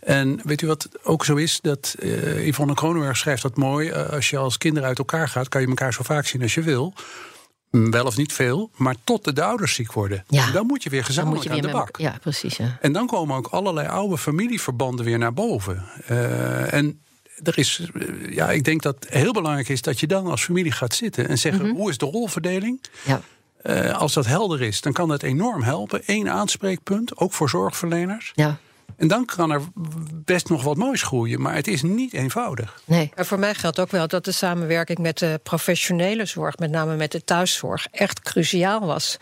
En 0.00 0.40
weet 0.44 0.62
u 0.62 0.66
wat 0.66 0.88
ook 1.02 1.24
zo 1.24 1.34
is? 1.34 1.60
Dat 1.60 1.94
Yvonne 2.38 2.74
Kronenberg 2.74 3.16
schrijft 3.16 3.42
dat 3.42 3.56
mooi. 3.56 3.92
als 3.92 4.30
je 4.30 4.36
als 4.36 4.58
kinderen 4.58 4.88
uit 4.88 4.98
elkaar 4.98 5.28
gaat, 5.28 5.48
kan 5.48 5.60
je 5.60 5.66
elkaar 5.66 5.92
zo 5.92 6.02
vaak 6.02 6.26
zien 6.26 6.42
als 6.42 6.54
je 6.54 6.62
wil. 6.62 6.94
Mm, 7.76 7.90
Wel 7.90 8.04
of 8.04 8.16
niet 8.16 8.32
veel, 8.32 8.70
maar 8.76 8.94
tot 9.04 9.34
de 9.36 9.42
ouders 9.42 9.74
ziek 9.74 9.92
worden. 9.92 10.24
Ja. 10.28 10.50
Dan 10.50 10.66
moet 10.66 10.82
je 10.82 10.90
weer 10.90 11.04
gezamenlijk 11.04 11.44
moet 11.44 11.54
je 11.54 11.62
weer 11.62 11.70
aan 11.74 11.78
de 11.78 11.84
bak. 11.84 11.96
Ja, 11.98 12.18
precies. 12.20 12.56
Ja. 12.56 12.78
En 12.80 12.92
dan 12.92 13.06
komen 13.06 13.36
ook 13.36 13.46
allerlei 13.46 13.88
oude 13.88 14.18
familieverbanden 14.18 15.04
weer 15.04 15.18
naar 15.18 15.32
boven. 15.32 15.84
Eh, 16.06 16.72
en 16.72 17.00
er 17.42 17.58
is, 17.58 17.80
eh, 17.94 18.34
ja, 18.34 18.50
ik 18.50 18.64
denk 18.64 18.82
dat 18.82 18.96
het 19.00 19.08
heel 19.08 19.32
belangrijk 19.32 19.68
is 19.68 19.82
dat 19.82 20.00
je 20.00 20.06
dan 20.06 20.26
als 20.26 20.44
familie 20.44 20.72
gaat 20.72 20.94
zitten 20.94 21.28
en 21.28 21.38
zeggen: 21.38 21.70
hoe 21.70 21.90
is 21.90 21.98
de 21.98 22.06
rolverdeling? 22.06 22.80
Ja. 23.04 23.20
Eh, 23.62 23.98
als 23.98 24.12
dat 24.12 24.26
helder 24.26 24.62
is, 24.62 24.80
dan 24.80 24.92
kan 24.92 25.08
dat 25.08 25.22
enorm 25.22 25.62
helpen. 25.62 26.02
Eén 26.06 26.30
aanspreekpunt, 26.30 27.16
ook 27.18 27.32
voor 27.32 27.48
zorgverleners. 27.48 28.32
ja, 28.34 28.58
En 28.96 29.08
dan 29.08 29.24
kan 29.24 29.50
er 29.50 29.60
best 30.24 30.48
nog 30.48 30.62
wat 30.62 30.76
moois 30.76 31.02
groeien, 31.02 31.40
maar 31.42 31.54
het 31.54 31.66
is 31.68 31.82
niet 31.82 32.12
eenvoudig. 32.12 32.80
nee. 32.84 33.12
Maar 33.16 33.26
voor 33.26 33.38
mij 33.38 33.54
geldt 33.54 33.78
ook 33.78 33.90
wel 33.90 34.08
dat 34.08 34.24
de 34.24 34.32
samenwerking 34.32 34.98
met 34.98 35.18
de 35.18 35.40
professionele 35.42 36.24
zorg, 36.24 36.56
met 36.58 36.70
name 36.70 36.96
met 36.96 37.12
de 37.12 37.24
thuiszorg, 37.24 37.86
echt 37.90 38.20
cruciaal 38.20 38.80
was. 38.86 39.16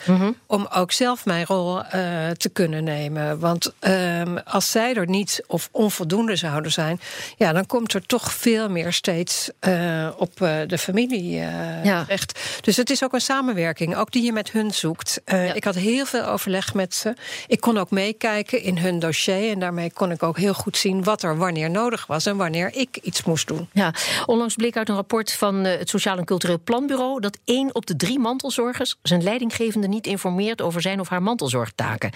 Om 0.46 0.66
ook 0.75 0.93
zelf 0.93 1.25
mijn 1.25 1.46
rol 1.46 1.84
eh, 1.84 2.31
te 2.31 2.49
kunnen 2.49 2.84
nemen. 2.84 3.38
Want 3.38 3.72
ehm, 3.78 4.37
als 4.44 4.70
zij 4.70 4.94
er 4.94 5.08
niet 5.08 5.43
of 5.46 5.69
onvoldoende 5.72 6.37
zouden 6.37 6.72
zijn, 6.72 7.00
ja, 7.37 7.52
dan 7.52 7.66
komt 7.66 7.93
er 7.94 8.06
toch 8.06 8.32
veel 8.32 8.69
meer 8.70 8.93
steeds 8.93 9.50
eh, 9.58 10.08
op 10.16 10.40
eh, 10.40 10.56
de 10.66 10.78
familie 10.78 11.40
eh 11.40 11.84
Ja. 11.84 12.02
terecht. 12.05 12.38
Dus 12.61 12.76
het 12.76 12.90
is 12.90 13.05
ook 13.05 13.12
een 13.12 13.20
samenwerking, 13.20 13.96
ook 13.96 14.11
die 14.12 14.22
je 14.25 14.32
met 14.32 14.50
hun 14.52 14.70
zoekt. 14.75 15.20
Eh, 15.25 15.46
Ja. 15.46 15.52
Ik 15.55 15.64
had 15.64 15.75
heel 15.75 16.06
veel 16.06 16.25
overleg 16.26 16.75
met 16.75 16.94
ze. 16.94 17.14
Ik 17.46 17.61
kon 17.61 17.78
ook 17.78 17.90
meekijken 17.90 18.62
in 18.62 18.78
hun 18.78 18.99
dossier. 18.99 19.22
En 19.54 19.60
daarmee 19.60 19.92
kon 19.92 20.10
ik 20.10 20.22
ook 20.22 20.38
heel 20.38 20.54
goed 20.54 20.76
zien 20.76 21.04
wat 21.04 21.23
er 21.23 21.37
wanneer 21.37 21.70
nodig 21.70 22.06
was 22.06 22.26
en 22.26 22.37
wanneer 22.37 22.75
ik 22.75 22.99
iets 23.02 23.25
moest 23.25 23.46
doen. 23.46 23.68
Ja, 23.73 23.94
onlangs 24.26 24.54
bleek 24.54 24.76
uit 24.76 24.88
een 24.88 24.94
rapport 24.94 25.32
van 25.32 25.64
eh, 25.64 25.78
het 25.78 25.88
Sociaal 25.88 26.18
en 26.18 26.25
Cultureel 26.25 26.61
Planbureau 26.64 27.20
dat 27.20 27.38
één 27.44 27.75
op 27.75 27.87
de 27.87 27.96
drie 27.96 28.18
mantelzorgers 28.18 28.96
zijn 29.02 29.23
leidinggevende 29.23 29.88
niet 29.88 30.06
informeert 30.06 30.62
over 30.62 30.80
zijn 30.80 31.00
of 31.00 31.08
haar 31.08 31.23
mantelzorgtaken. 31.23 32.11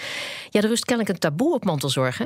Ja, 0.50 0.60
er 0.60 0.68
rust 0.68 0.84
kennelijk 0.84 1.14
een 1.14 1.20
taboe 1.20 1.54
op 1.54 1.64
mantelzorg, 1.64 2.18
hè? 2.18 2.24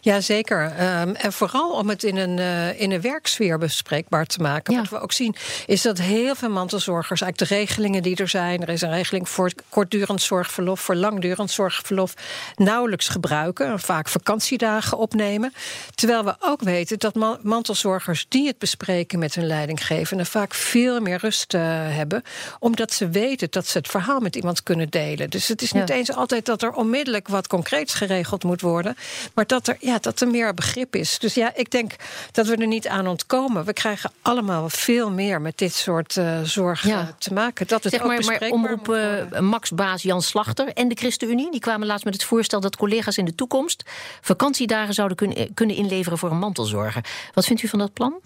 Ja, 0.00 0.20
zeker. 0.20 0.72
Ehm, 0.76 1.14
en 1.14 1.32
vooral 1.32 1.70
om 1.70 1.88
het 1.88 2.02
in 2.02 2.16
een, 2.16 2.38
eh, 2.38 2.80
in 2.80 2.90
een 2.90 3.00
werksfeer 3.00 3.58
bespreekbaar 3.58 4.26
te 4.26 4.40
maken. 4.40 4.74
Ja. 4.74 4.80
Wat 4.80 4.88
we 4.88 5.00
ook 5.00 5.12
zien, 5.12 5.34
is 5.66 5.82
dat 5.82 5.98
heel 5.98 6.34
veel 6.34 6.50
mantelzorgers, 6.50 7.20
eigenlijk 7.20 7.50
de 7.50 7.56
regelingen 7.56 8.02
die 8.02 8.16
er 8.16 8.28
zijn, 8.28 8.62
er 8.62 8.68
is 8.68 8.80
een 8.80 8.90
regeling 8.90 9.28
voor 9.28 9.52
kortdurend 9.68 10.22
zorgverlof, 10.22 10.80
voor 10.80 10.94
langdurend 10.94 11.50
zorgverlof, 11.50 12.14
nauwelijks 12.56 13.08
gebruiken, 13.08 13.80
vaak 13.80 14.08
vakantiedagen 14.44 14.98
opnemen. 14.98 15.52
Terwijl 15.94 16.24
we 16.24 16.34
ook 16.40 16.60
weten 16.62 16.98
dat 16.98 17.14
ma- 17.14 17.38
mantelzorgers 17.42 18.26
die 18.28 18.46
het 18.46 18.58
bespreken 18.58 19.18
met 19.18 19.34
hun 19.34 19.46
leidinggevende 19.46 20.24
vaak 20.24 20.54
veel 20.54 21.00
meer 21.00 21.18
rust 21.18 21.54
eh, 21.54 21.60
hebben, 21.64 22.22
omdat 22.58 22.92
ze 22.92 23.08
weten 23.08 23.48
dat 23.50 23.66
ze 23.66 23.78
het 23.78 23.88
verhaal 23.88 24.20
met 24.20 24.36
iemand 24.36 24.62
kunnen 24.62 24.88
delen. 24.90 25.30
Dus 25.30 25.48
het 25.48 25.62
is 25.62 25.72
niet 25.72 25.88
Ja. 25.88 25.94
eens 25.94 26.12
altijd 26.12 26.46
dat 26.46 26.62
er 26.62 26.72
onmiddellijk 26.72 27.28
wat 27.28 27.46
concreets 27.46 27.94
geregeld 27.94 28.44
moet 28.44 28.60
worden, 28.60 28.96
maar 29.34 29.46
dat 29.46 29.68
er, 29.68 29.76
ja, 29.80 29.98
dat 29.98 30.20
er 30.20 30.28
meer 30.28 30.54
begrip 30.54 30.96
is. 30.96 31.18
Dus 31.18 31.34
ja, 31.34 31.52
ik 31.54 31.70
denk 31.70 31.92
dat 32.32 32.46
we 32.46 32.56
er 32.56 32.66
niet 32.66 32.88
aan 32.88 33.06
ontkomen. 33.06 33.64
We 33.64 33.72
krijgen 33.72 34.10
allemaal 34.22 34.68
veel 34.68 35.10
meer 35.10 35.40
met 35.40 35.58
dit 35.58 35.74
soort 35.74 36.16
eh, 36.16 36.40
zorg 36.42 36.82
Ja. 36.86 37.14
te 37.18 37.32
maken. 37.32 37.66
Dat 37.66 37.82
het 37.84 37.92
Zeg 37.92 38.02
ook 38.02 38.06
maar, 38.06 38.16
maar 38.16 38.26
bespreekbaar 38.28 38.58
om 38.58 38.64
op 38.64 38.70
moet 38.76 38.86
worden. 38.86 39.32
eh 39.32 39.40
Max-baas 39.40 40.02
Jan 40.02 40.22
Slachter 40.22 40.68
en 40.72 40.88
de 40.88 40.94
ChristenUnie... 40.94 41.50
die 41.50 41.60
kwamen 41.60 41.86
laatst 41.86 42.04
met 42.04 42.14
het 42.14 42.24
voorstel 42.24 42.60
dat 42.60 42.76
collega's 42.76 43.16
in 43.16 43.24
de 43.24 43.34
toekomst... 43.34 43.82
vakantiedagen 44.30 44.94
zouden 44.94 45.16
kunnen, 45.16 45.54
kunnen 45.54 45.76
inleveren 45.76 46.18
voor 46.18 46.30
een 46.30 46.38
mantelzorger. 46.38 47.04
Wat 47.34 47.46
vindt 47.46 47.62
u 47.62 47.68
van 47.68 47.78
dat 47.78 47.92
plan, 47.92 48.20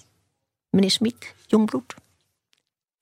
meneer 0.70 0.90
Smit, 0.90 1.34
Jongbloed? 1.46 1.94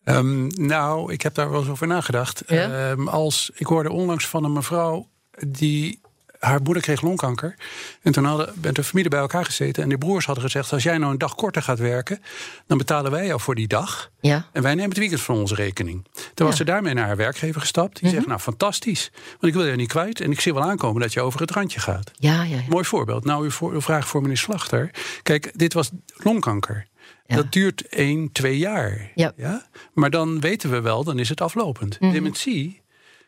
Ehm, 0.04 0.46
nou, 0.46 1.12
ik 1.12 1.22
heb 1.22 1.34
daar 1.34 1.50
wel 1.50 1.60
eens 1.60 1.68
over 1.68 1.86
nagedacht. 1.86 2.42
Ja? 2.46 2.90
Ehm, 2.90 3.08
als, 3.08 3.50
ik 3.54 3.66
hoorde 3.66 3.90
onlangs 3.90 4.28
van 4.28 4.44
een 4.44 4.52
mevrouw 4.52 5.08
die 5.48 6.00
haar 6.44 6.60
moeder 6.62 6.82
kreeg 6.82 7.00
longkanker. 7.00 7.54
En 8.02 8.12
toen 8.12 8.24
hadden, 8.24 8.52
bent 8.56 8.76
de 8.76 8.84
familie 8.84 9.10
bij 9.10 9.18
elkaar 9.18 9.44
gezeten. 9.44 9.82
En 9.82 9.88
de 9.88 9.98
broers 9.98 10.26
hadden 10.26 10.44
gezegd: 10.44 10.72
Als 10.72 10.82
jij 10.82 10.98
nou 10.98 11.12
een 11.12 11.18
dag 11.18 11.34
korter 11.34 11.62
gaat 11.62 11.78
werken. 11.78 12.22
dan 12.66 12.78
betalen 12.78 13.10
wij 13.10 13.26
jou 13.26 13.40
voor 13.40 13.54
die 13.54 13.68
dag. 13.68 14.10
Ja. 14.20 14.46
En 14.52 14.62
wij 14.62 14.74
nemen 14.74 14.90
het 14.90 14.98
weekend 14.98 15.20
van 15.20 15.36
onze 15.36 15.54
rekening. 15.54 16.06
Toen 16.34 16.46
was 16.46 16.56
ze 16.56 16.64
daarmee 16.64 16.94
naar 16.94 17.06
haar 17.06 17.16
werkgever 17.16 17.60
gestapt. 17.60 18.00
Die 18.00 18.10
zegt: 18.10 18.26
Nou, 18.26 18.40
fantastisch. 18.40 19.10
Want 19.30 19.42
ik 19.42 19.54
wil 19.54 19.66
je 19.66 19.76
niet 19.76 19.88
kwijt. 19.88 20.20
En 20.20 20.30
ik 20.30 20.40
zie 20.40 20.54
wel 20.54 20.62
aankomen 20.62 21.00
dat 21.02 21.12
je 21.12 21.20
over 21.20 21.40
het 21.40 21.50
randje 21.50 21.80
gaat. 21.80 22.10
Ja, 22.14 22.42
ja, 22.42 22.56
ja. 22.56 22.62
Mooi 22.68 22.84
voorbeeld. 22.84 23.24
Nou, 23.24 23.44
uw, 23.44 23.50
voor, 23.50 23.72
uw 23.72 23.80
vraag 23.80 24.08
voor 24.08 24.22
meneer 24.22 24.36
Slachter. 24.36 24.90
Kijk, 25.22 25.50
dit 25.54 25.72
was 25.72 25.90
longkanker. 26.16 26.86
Ja. 27.26 27.36
Dat 27.36 27.52
duurt 27.52 27.88
1, 27.88 28.32
2 28.32 28.58
jaar. 28.58 29.10
Ja. 29.14 29.66
Maar 29.92 30.10
dan 30.10 30.40
weten 30.40 30.70
we 30.70 30.80
wel, 30.80 31.04
dan 31.04 31.18
is 31.18 31.28
het 31.28 31.40
aflopend. 31.40 32.00
Mhm. 32.00 32.12
Dementie 32.12 32.82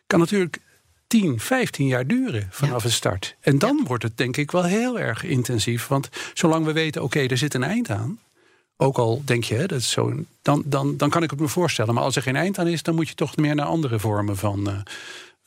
kan 0.07 0.19
natuurlijk 0.19 0.59
10, 1.21 1.41
15 1.41 1.87
jaar 1.87 2.07
duren 2.07 2.49
vanaf 2.51 2.83
de 2.83 2.91
start. 2.91 3.37
En 3.41 3.59
dan 3.59 3.85
wordt 3.87 4.03
het 4.03 4.17
denk 4.17 4.37
ik 4.37 4.51
wel 4.51 4.63
heel 4.65 4.99
erg 5.01 5.25
intensief. 5.25 5.87
Want 5.87 6.09
zolang 6.35 6.65
we 6.67 6.73
weten, 6.73 7.03
oké, 7.03 7.21
er 7.21 7.39
zit 7.39 7.55
een 7.55 7.63
eind 7.63 7.91
aan. 7.91 8.19
Ook 8.77 8.99
al 8.99 9.23
denk 9.25 9.45
je, 9.45 9.55
hè, 9.55 9.67
dat 9.67 9.79
is 9.79 9.91
zo, 9.91 10.13
dan, 10.43 10.63
dan, 10.67 10.97
dan 10.97 11.11
kan 11.11 11.23
ik 11.23 11.31
het 11.31 11.41
me 11.41 11.49
voorstellen. 11.49 11.95
Maar 11.95 12.03
als 12.03 12.17
er 12.17 12.23
geen 12.23 12.37
eind 12.37 12.59
aan 12.59 12.67
is, 12.67 12.83
dan 12.83 12.95
moet 12.95 13.09
je 13.09 13.15
toch 13.15 13.37
meer 13.37 13.55
naar 13.55 13.67
andere 13.67 13.99
vormen 13.99 14.37
van 14.37 14.69
eh 14.69 14.77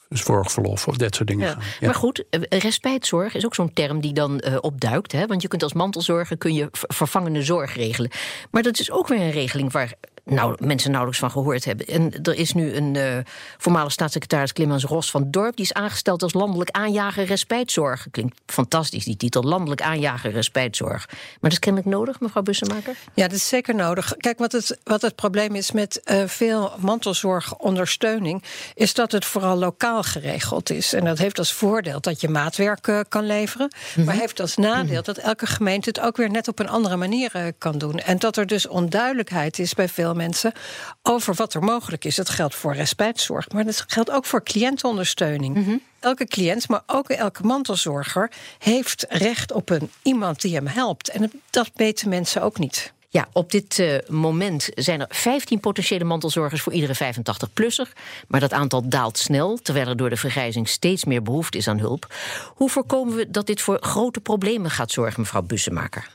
zorgverlof 0.10 0.88
of 0.88 0.98
dat 0.98 1.16
soort 1.16 1.28
dingen 1.28 1.48
Ja. 1.48 1.54
gaan. 1.54 1.62
Ja. 1.80 1.86
Maar 1.86 1.96
goed, 1.96 2.24
eh, 2.30 2.42
respijtzorg 2.60 3.36
is 3.36 3.46
ook 3.46 3.56
zo'n 3.56 3.74
term 3.74 4.02
die 4.02 4.14
dan 4.14 4.40
eh, 4.40 4.58
opduikt. 4.62 5.12
Hè? 5.12 5.26
Want 5.26 5.42
je 5.42 5.48
kunt 5.48 5.64
als 5.64 5.74
mantelzorger 5.74 6.38
kun 6.38 6.54
je 6.54 6.68
ver- 6.72 6.90
vervangende 6.96 7.44
zorg 7.44 7.76
regelen. 7.76 8.12
Maar 8.52 8.64
dat 8.64 8.80
is 8.80 8.92
ook 8.92 9.08
weer 9.08 9.20
een 9.22 9.32
regeling 9.32 9.72
waar 9.72 9.94
nou, 10.30 10.56
mensen 10.60 10.90
nauwelijks 10.90 11.22
van 11.22 11.32
gehoord 11.32 11.66
hebben. 11.66 11.86
En 11.88 12.24
er 12.24 12.36
is 12.36 12.54
nu 12.54 12.74
een 12.74 13.26
voormalig 13.58 13.92
staatssecretaris 13.92 14.54
Clemens 14.54 14.84
Ros 14.84 15.12
van 15.12 15.32
Dorp... 15.32 15.56
die 15.56 15.66
is 15.66 15.74
aangesteld 15.74 16.24
als 16.24 16.34
landelijk 16.34 16.70
aanjager 16.70 17.26
respijtzorg. 17.26 18.08
Klinkt 18.12 18.42
fantastisch, 18.46 19.06
die 19.06 19.18
titel, 19.18 19.44
landelijk 19.44 19.82
aanjager 19.82 20.32
respijtzorg. 20.32 21.06
Maar 21.08 21.38
dat 21.40 21.52
is 21.52 21.60
kennelijk 21.60 21.92
nodig, 21.92 22.20
mevrouw 22.20 22.42
Bussemaker? 22.42 22.96
Ja, 23.14 23.28
dat 23.28 23.38
is 23.38 23.48
zeker 23.48 23.76
nodig. 23.76 24.14
Kijk, 24.18 24.38
wat 24.38 24.52
het, 24.52 24.80
wat 24.84 25.02
het 25.02 25.16
probleem 25.16 25.56
is 25.56 25.72
met 25.72 26.02
eh, 26.04 26.24
veel 26.26 26.72
mantelzorgondersteuning, 26.80 28.44
is 28.74 28.94
dat 28.94 29.12
het 29.12 29.26
vooral 29.26 29.58
lokaal 29.58 30.04
geregeld 30.04 30.70
is. 30.70 30.94
En 30.94 31.06
dat 31.06 31.18
heeft 31.18 31.38
als 31.38 31.54
voordeel 31.54 32.02
dat 32.02 32.22
je 32.22 32.30
maatwerk 32.30 32.88
eh, 32.88 33.00
kan 33.10 33.26
leveren, 33.26 33.72
maar 34.06 34.16
heeft 34.16 34.40
als 34.40 34.56
nadeel 34.56 35.04
dat 35.04 35.18
elke 35.18 35.46
gemeente 35.46 35.90
het 35.90 36.00
ook 36.00 36.18
weer 36.18 36.30
net 36.30 36.48
op 36.48 36.60
een 36.60 36.70
andere 36.70 36.96
manier 36.96 37.54
kan 37.58 37.78
doen. 37.78 38.00
En 38.00 38.18
dat 38.18 38.38
er 38.38 38.48
dus 38.48 38.68
onduidelijkheid 38.68 39.60
is 39.60 39.74
bij 39.74 39.90
veel 39.90 40.14
mensen 40.18 40.54
over 41.02 41.34
wat 41.34 41.54
er 41.54 41.64
mogelijk 41.64 42.06
is. 42.06 42.16
Dat 42.16 42.30
geldt 42.30 42.56
voor 42.56 42.76
respijtzorg, 42.76 43.50
maar 43.50 43.66
dat 43.66 43.84
geldt 43.88 44.12
ook 44.12 44.26
voor 44.26 44.44
cliëntenondersteuning. 44.44 45.82
Elke 46.00 46.26
cliënt, 46.26 46.68
maar 46.68 46.82
ook 46.86 47.10
elke 47.10 47.44
mantelzorger, 47.44 48.32
heeft 48.58 49.06
recht 49.10 49.52
op 49.52 49.70
een 49.70 49.92
iemand 50.02 50.42
die 50.42 50.56
hem 50.56 50.68
helpt. 50.68 51.10
En 51.10 51.32
dat 51.50 51.72
weten 51.76 52.10
mensen 52.10 52.42
ook 52.42 52.58
niet. 52.60 52.94
Ja, 53.10 53.28
op 53.34 53.52
dit 53.52 53.80
eh, 53.80 53.96
moment 54.08 54.70
zijn 54.74 55.00
er 55.00 55.08
15 55.10 55.60
potentiële 55.60 56.04
mantelzorgers 56.04 56.62
voor 56.62 56.74
iedere 56.74 56.96
85-plusser. 56.96 57.94
Maar 58.28 58.40
dat 58.40 58.54
aantal 58.54 58.90
daalt 58.90 59.18
snel, 59.18 59.58
terwijl 59.58 59.88
er 59.88 59.98
door 59.98 60.10
de 60.10 60.18
vergrijzing 60.18 60.70
steeds 60.70 61.06
meer 61.06 61.22
behoefte 61.22 61.58
is 61.58 61.68
aan 61.68 61.80
hulp. 61.80 62.14
Hoe 62.56 62.70
voorkomen 62.70 63.16
we 63.16 63.32
dat 63.32 63.48
dit 63.48 63.62
voor 63.62 63.78
grote 63.82 64.20
problemen 64.20 64.72
gaat 64.72 64.92
zorgen, 64.92 65.22
mevrouw 65.22 65.42
Bussemaker? 65.42 66.08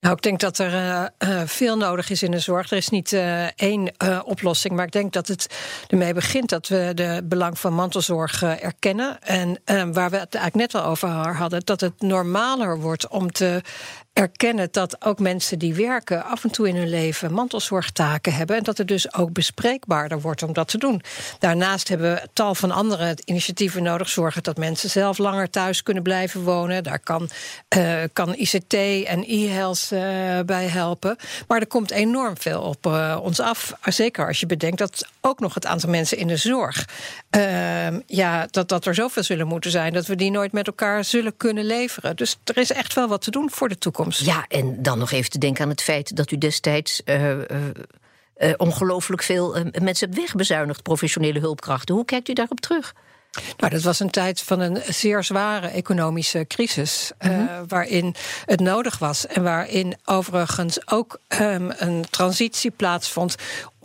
Nou, 0.00 0.14
ik 0.14 0.22
denk 0.22 0.40
dat 0.40 0.58
er 0.58 0.74
eh, 0.74 1.04
eh, 1.18 1.48
veel 1.48 1.76
nodig 1.76 2.10
is 2.10 2.22
in 2.22 2.30
de 2.30 2.38
zorg. 2.38 2.70
Er 2.70 2.76
is 2.76 2.88
niet 2.88 3.12
eh, 3.12 3.46
één 3.46 3.92
oplossing, 4.24 4.74
maar 4.74 4.86
ik 4.86 4.92
denk 4.92 5.12
dat 5.12 5.28
het 5.28 5.46
ermee 5.88 6.14
begint 6.14 6.48
dat 6.48 6.68
we 6.68 6.92
de 6.94 7.20
belang 7.24 7.58
van 7.58 7.74
mantelzorg 7.74 8.42
erkennen. 8.42 9.22
En 9.22 9.60
eh, 9.64 9.82
waar 9.92 10.10
we 10.10 10.16
het 10.16 10.34
eigenlijk 10.34 10.72
net 10.72 10.82
al 10.82 10.90
over 10.90 11.08
hadden, 11.36 11.60
dat 11.64 11.80
het 11.80 12.00
normaler 12.00 12.78
wordt 12.78 13.08
om 13.08 13.32
te 13.32 13.62
erkennen 14.12 14.68
dat 14.70 15.04
ook 15.04 15.18
mensen 15.18 15.58
die 15.58 15.74
werken 15.74 16.24
af 16.24 16.44
en 16.44 16.50
toe 16.50 16.68
in 16.68 16.76
hun 16.76 16.88
leven 16.88 17.32
mantelzorgtaken 17.32 18.32
hebben. 18.34 18.56
En 18.56 18.62
dat 18.62 18.78
het 18.78 18.88
dus 18.88 19.14
ook 19.14 19.32
bespreekbaarder 19.32 20.20
wordt 20.20 20.42
om 20.42 20.52
dat 20.52 20.68
te 20.68 20.78
doen. 20.78 21.02
Daarnaast 21.38 21.88
hebben 21.88 22.14
we 22.14 22.28
tal 22.32 22.54
van 22.54 22.70
andere 22.70 23.16
initiatieven 23.24 23.82
nodig. 23.82 24.08
Zorgen 24.08 24.42
dat 24.42 24.56
mensen 24.56 24.90
zelf 24.90 25.18
langer 25.18 25.50
thuis 25.50 25.82
kunnen 25.82 26.02
blijven 26.02 26.42
wonen. 26.42 26.82
Daar 26.82 26.98
kan, 26.98 27.28
eh, 27.68 28.02
kan 28.12 28.34
ICT 28.34 28.74
en 29.06 29.24
e-health 29.26 29.88
eh, 29.92 30.00
bij 30.46 30.66
helpen. 30.66 31.16
Maar 31.48 31.60
er 31.60 31.66
komt 31.66 31.90
enorm 31.90 32.38
veel 32.38 32.60
op 32.60 32.86
eh, 32.86 33.18
ons 33.22 33.40
af. 33.40 33.72
Zeker 33.82 34.26
als 34.26 34.40
je 34.40 34.46
bedenkt 34.46 34.78
dat 34.78 35.06
ook 35.20 35.40
nog 35.40 35.54
het 35.54 35.66
aantal 35.66 35.90
mensen 35.90 36.18
in 36.18 36.26
de 36.26 36.36
zorg. 36.36 36.88
eh, 37.30 37.98
ja, 38.06 38.46
dat, 38.50 38.68
dat 38.68 38.86
er 38.86 38.94
zoveel 38.94 39.22
zullen 39.22 39.46
moeten 39.46 39.70
zijn 39.70 39.92
dat 39.92 40.06
we 40.06 40.16
die 40.16 40.30
nooit 40.30 40.52
met 40.52 40.66
elkaar 40.66 41.04
zullen 41.04 41.36
kunnen 41.36 41.64
leveren. 41.64 42.16
Dus 42.16 42.36
er 42.44 42.56
is 42.56 42.72
echt 42.72 42.94
wel 42.94 43.08
wat 43.08 43.22
te 43.22 43.30
doen 43.30 43.50
voor 43.50 43.68
de 43.68 43.78
toekomst. 43.78 43.99
Ja, 44.18 44.44
en 44.48 44.82
dan 44.82 44.98
nog 44.98 45.10
even 45.10 45.30
te 45.30 45.38
denken 45.38 45.64
aan 45.64 45.70
het 45.70 45.82
feit 45.82 46.16
dat 46.16 46.30
u 46.30 46.38
destijds. 46.38 47.02
eh, 47.04 48.52
ongelooflijk 48.56 49.22
veel 49.22 49.56
mensen 49.82 50.08
hebt 50.08 50.20
wegbezuinigd, 50.20 50.82
professionele 50.82 51.38
hulpkrachten. 51.38 51.94
Hoe 51.94 52.04
kijkt 52.04 52.28
u 52.28 52.32
daarop 52.32 52.60
terug? 52.60 52.94
Nou, 53.56 53.72
dat 53.72 53.82
was 53.82 54.00
een 54.00 54.10
tijd 54.10 54.40
van 54.40 54.60
een 54.60 54.82
zeer 54.88 55.24
zware 55.24 55.66
economische 55.68 56.44
crisis. 56.48 57.10
eh, 57.18 57.60
waarin 57.68 58.14
het 58.44 58.60
nodig 58.60 58.98
was. 58.98 59.26
En 59.26 59.42
waarin 59.42 59.96
overigens 60.04 60.88
ook 60.90 61.20
ehm, 61.28 61.70
een 61.76 62.04
transitie 62.10 62.70
plaatsvond. 62.70 63.34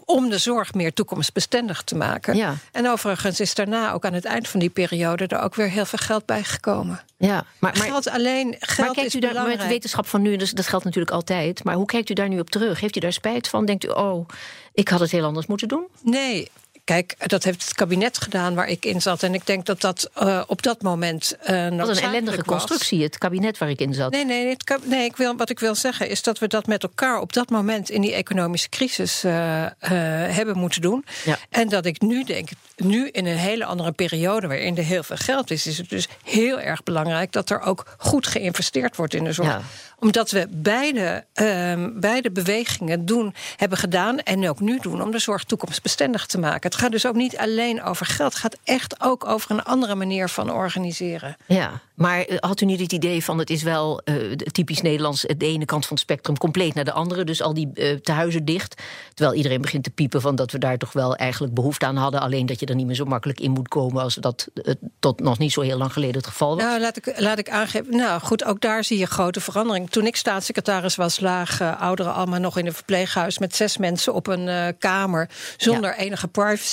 Om 0.06 0.30
de 0.30 0.38
zorg 0.38 0.74
meer 0.74 0.94
toekomstbestendig 0.94 1.82
te 1.82 1.96
maken. 1.96 2.36
Ja. 2.36 2.56
En 2.72 2.90
overigens 2.90 3.40
is 3.40 3.56
daarna 3.56 3.92
ook 3.92 4.06
aan 4.06 4.14
het 4.14 4.26
eind 4.26 4.48
van 4.48 4.60
die 4.60 4.70
periode 4.70 5.28
er 5.28 5.40
ook 5.40 5.56
weer 5.56 5.70
heel 5.70 5.86
veel 5.86 6.00
geld 6.00 6.26
bij 6.26 6.44
gekomen. 6.44 7.02
Ja, 7.18 7.46
maar, 7.60 7.78
maar, 7.78 7.88
geld 7.88 8.10
alleen, 8.10 8.56
geld 8.60 8.88
maar 8.88 8.96
kijkt 8.96 9.16
is 9.16 9.16
u 9.16 9.20
daar 9.20 9.48
met 9.48 9.60
de 9.60 9.68
wetenschap 9.68 10.08
van 10.08 10.22
nu, 10.22 10.36
dus 10.36 10.52
dat 10.52 10.68
geldt 10.68 10.86
natuurlijk 10.86 11.14
altijd. 11.14 11.64
Maar 11.64 11.76
hoe 11.76 11.86
kijkt 11.86 12.10
u 12.10 12.14
daar 12.14 12.30
nu 12.30 12.40
op 12.40 12.50
terug? 12.50 12.80
Heeft 12.80 12.96
u 12.96 13.00
daar 13.00 13.14
spijt 13.14 13.48
van? 13.48 13.66
Denkt 13.66 13.86
u, 13.86 13.88
oh, 13.88 14.28
ik 14.74 14.88
had 14.88 15.00
het 15.00 15.12
heel 15.12 15.26
anders 15.26 15.46
moeten 15.46 15.68
doen? 15.68 15.88
Nee. 16.02 16.52
Kijk, 16.86 17.16
dat 17.28 17.44
heeft 17.44 17.64
het 17.64 17.74
kabinet 17.74 18.18
gedaan 18.18 18.56
waar 18.56 18.68
ik 18.68 18.86
in 18.86 19.02
zat. 19.02 19.24
En 19.24 19.34
ik 19.34 19.46
denk 19.46 19.66
dat 19.66 19.82
dat 19.82 20.10
eh, 20.14 20.42
op 20.48 20.62
dat 20.62 20.82
moment. 20.82 21.38
eh 21.42 21.70
Wat 21.78 21.90
een 21.90 22.04
ellendige 22.04 22.42
was. 22.46 22.46
constructie, 22.46 23.04
het 23.04 23.18
kabinet 23.18 23.58
waar 23.58 23.70
ik 23.70 23.80
in 23.80 23.94
zat. 23.94 24.12
Nee, 24.12 24.26
nee, 24.26 24.48
het 24.50 24.80
nee 24.84 25.06
ik 25.06 25.16
wil, 25.16 25.36
wat 25.36 25.50
ik 25.50 25.60
wil 25.60 25.76
zeggen 25.76 26.10
is 26.10 26.22
dat 26.22 26.40
we 26.40 26.48
dat 26.48 26.68
met 26.68 26.84
elkaar 26.84 27.20
op 27.20 27.34
dat 27.34 27.50
moment 27.50 27.90
in 27.90 28.02
die 28.02 28.14
economische 28.14 28.70
crisis 28.70 29.24
eh, 29.24 29.32
hebben 29.80 30.58
moeten 30.58 30.82
doen. 30.82 31.06
Ja. 31.24 31.38
En 31.50 31.70
dat 31.70 31.86
ik 31.86 32.02
nu 32.02 32.24
denk, 32.24 32.50
nu 32.76 33.10
in 33.10 33.26
een 33.26 33.38
hele 33.38 33.66
andere 33.66 33.92
periode 33.92 34.48
waarin 34.48 34.78
er 34.78 34.84
heel 34.84 35.04
veel 35.04 35.18
geld 35.18 35.52
is, 35.52 35.68
is 35.68 35.78
het 35.78 35.90
dus 35.90 36.08
heel 36.24 36.60
erg 36.60 36.84
belangrijk 36.84 37.32
dat 37.32 37.50
er 37.50 37.62
ook 37.62 37.96
goed 37.98 38.28
geïnvesteerd 38.28 38.96
wordt 38.96 39.14
in 39.14 39.24
de 39.24 39.32
zorg. 39.34 39.50
Ja. 39.50 39.62
Omdat 40.00 40.32
we 40.32 40.48
beide, 40.50 41.26
ehm, 41.34 41.90
beide 41.94 42.32
bewegingen 42.32 43.06
doen, 43.06 43.34
hebben 43.56 43.78
gedaan 43.78 44.20
en 44.20 44.50
ook 44.50 44.60
nu 44.60 44.80
doen 44.82 45.02
om 45.02 45.12
de 45.12 45.20
zorg 45.20 45.44
toekomstbestendig 45.44 46.26
te 46.26 46.38
maken. 46.38 46.70
Het 46.76 46.84
gaat 46.84 46.94
dus 46.94 47.06
ook 47.06 47.16
niet 47.16 47.38
alleen 47.38 47.84
over 47.84 48.06
geld, 48.06 48.32
het 48.32 48.42
gaat 48.42 48.58
echt 48.64 48.96
ook 49.02 49.26
over 49.26 49.52
een 49.52 49.64
andere 49.64 49.96
manier 49.96 50.30
van 50.30 50.52
organiseren. 50.52 51.36
Ja, 51.46 51.82
maar 51.94 52.22
eh, 52.22 52.38
had 52.40 52.62
u 52.62 52.66
niet 52.66 52.80
het 52.80 52.92
idee 52.92 53.24
van 53.24 53.38
het 53.38 53.50
is 53.50 53.64
wel 53.64 54.02
eh, 54.04 54.32
typisch 54.32 54.82
Nederlands... 54.82 55.22
de 55.22 55.46
ene 55.46 55.66
kant 55.66 55.86
van 55.86 55.96
het 55.96 56.06
spectrum 56.06 56.38
compleet 56.38 56.74
naar 56.74 56.84
de 56.84 56.92
andere... 56.92 57.24
dus 57.24 57.42
al 57.42 57.54
die 57.54 57.70
eh, 57.74 57.96
tehuizen 57.96 58.46
dicht. 58.46 58.82
Terwijl 59.14 59.38
iedereen 59.38 59.62
begint 59.62 59.84
te 59.84 59.90
piepen 59.90 60.22
van 60.22 60.36
dat 60.36 60.52
we 60.52 60.58
daar 60.58 60.78
toch 60.78 60.94
wel 60.94 61.16
eigenlijk 61.16 61.54
behoefte 61.54 61.86
aan 61.86 61.96
hadden... 61.96 62.22
alleen 62.22 62.46
dat 62.46 62.60
je 62.60 62.66
er 62.66 62.76
niet 62.76 62.86
meer 62.86 62.96
zo 62.96 63.06
makkelijk 63.06 63.40
in 63.40 63.52
moet 63.52 63.68
komen... 63.68 64.04
als 64.04 64.16
dat 64.16 64.48
eh, 64.54 64.74
tot 65.00 65.20
nog 65.20 65.38
niet 65.38 65.52
zo 65.52 65.62
heel 65.62 65.78
lang 65.78 65.94
geleden 65.94 66.16
het 66.16 66.28
geval 66.28 66.56
was. 66.56 66.64
Nou, 66.64 66.80
laat 66.80 66.98
ik, 66.98 67.14
laat 67.20 67.38
ik 67.38 67.50
aangeven. 67.50 67.96
Nou, 67.96 68.22
goed, 68.22 68.44
ook 68.44 68.62
daar 68.62 68.84
zie 68.84 68.98
je 68.98 69.06
grote 69.06 69.42
verandering. 69.42 69.90
Toen 69.90 70.06
ik 70.06 70.16
staatssecretaris 70.16 70.96
was, 70.96 71.20
lagen 71.20 71.78
ouderen 71.78 72.14
allemaal 72.14 72.40
nog 72.40 72.58
in 72.58 72.66
een 72.66 72.74
verpleeghuis 72.74 73.40
met 73.40 73.56
zes 73.56 73.78
mensen 73.78 74.14
op 74.14 74.28
een 74.28 74.48
eh, 74.48 74.68
kamer 74.80 75.30
zonder 75.58 75.96
enige 75.96 76.28
privacy. 76.28 76.64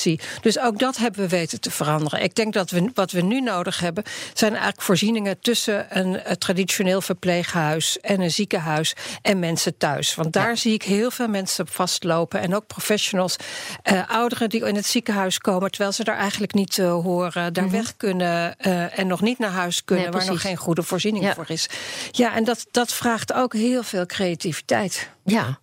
Dus 0.40 0.58
ook 0.58 0.78
dat 0.78 0.96
hebben 0.96 1.20
we 1.20 1.28
weten 1.28 1.60
te 1.60 1.70
veranderen. 1.70 2.22
Ik 2.22 2.34
denk 2.34 2.52
dat 2.52 2.70
we 2.70 2.90
wat 2.94 3.10
we 3.10 3.20
nu 3.20 3.40
nodig 3.40 3.80
hebben, 3.80 4.04
zijn 4.34 4.52
eigenlijk 4.52 4.82
voorzieningen 4.82 5.40
tussen 5.40 5.98
een, 5.98 6.38
traditioneel 6.38 7.00
verpleeghuis 7.00 8.00
en 8.00 8.20
een 8.20 8.30
ziekenhuis 8.30 8.94
en 9.22 9.38
mensen 9.38 9.76
thuis. 9.76 10.14
Want 10.14 10.32
daar 10.32 10.56
zie 10.56 10.72
ik 10.72 10.82
heel 10.82 11.10
veel 11.10 11.28
mensen 11.28 11.64
op 11.64 11.70
vastlopen 11.70 12.40
en 12.40 12.54
ook 12.54 12.66
professionals, 12.66 13.36
eh, 13.82 14.08
ouderen 14.08 14.48
die 14.48 14.66
in 14.66 14.74
het 14.74 14.86
ziekenhuis 14.86 15.38
komen 15.38 15.70
terwijl 15.70 15.92
ze 15.92 16.04
daar 16.04 16.16
eigenlijk 16.16 16.54
niet 16.54 16.78
eh, 16.78 16.92
horen, 16.92 17.52
daar 17.52 17.70
weg 17.70 17.96
kunnen 17.96 18.58
eh, 18.58 18.98
en 18.98 19.06
nog 19.06 19.20
niet 19.20 19.38
naar 19.38 19.50
huis 19.50 19.84
kunnen, 19.84 20.10
Nee, 20.10 20.20
waar 20.20 20.26
nog 20.26 20.40
geen 20.40 20.56
goede 20.56 20.82
voorziening 20.82 21.24
Ja. 21.24 21.34
voor 21.34 21.50
is. 21.50 21.68
Ja, 22.10 22.34
en 22.34 22.44
dat, 22.44 22.66
dat 22.70 22.92
vraagt 22.92 23.32
ook 23.32 23.52
heel 23.52 23.82
veel 23.82 24.06
creativiteit. 24.06 25.10
Ja. 25.24 25.58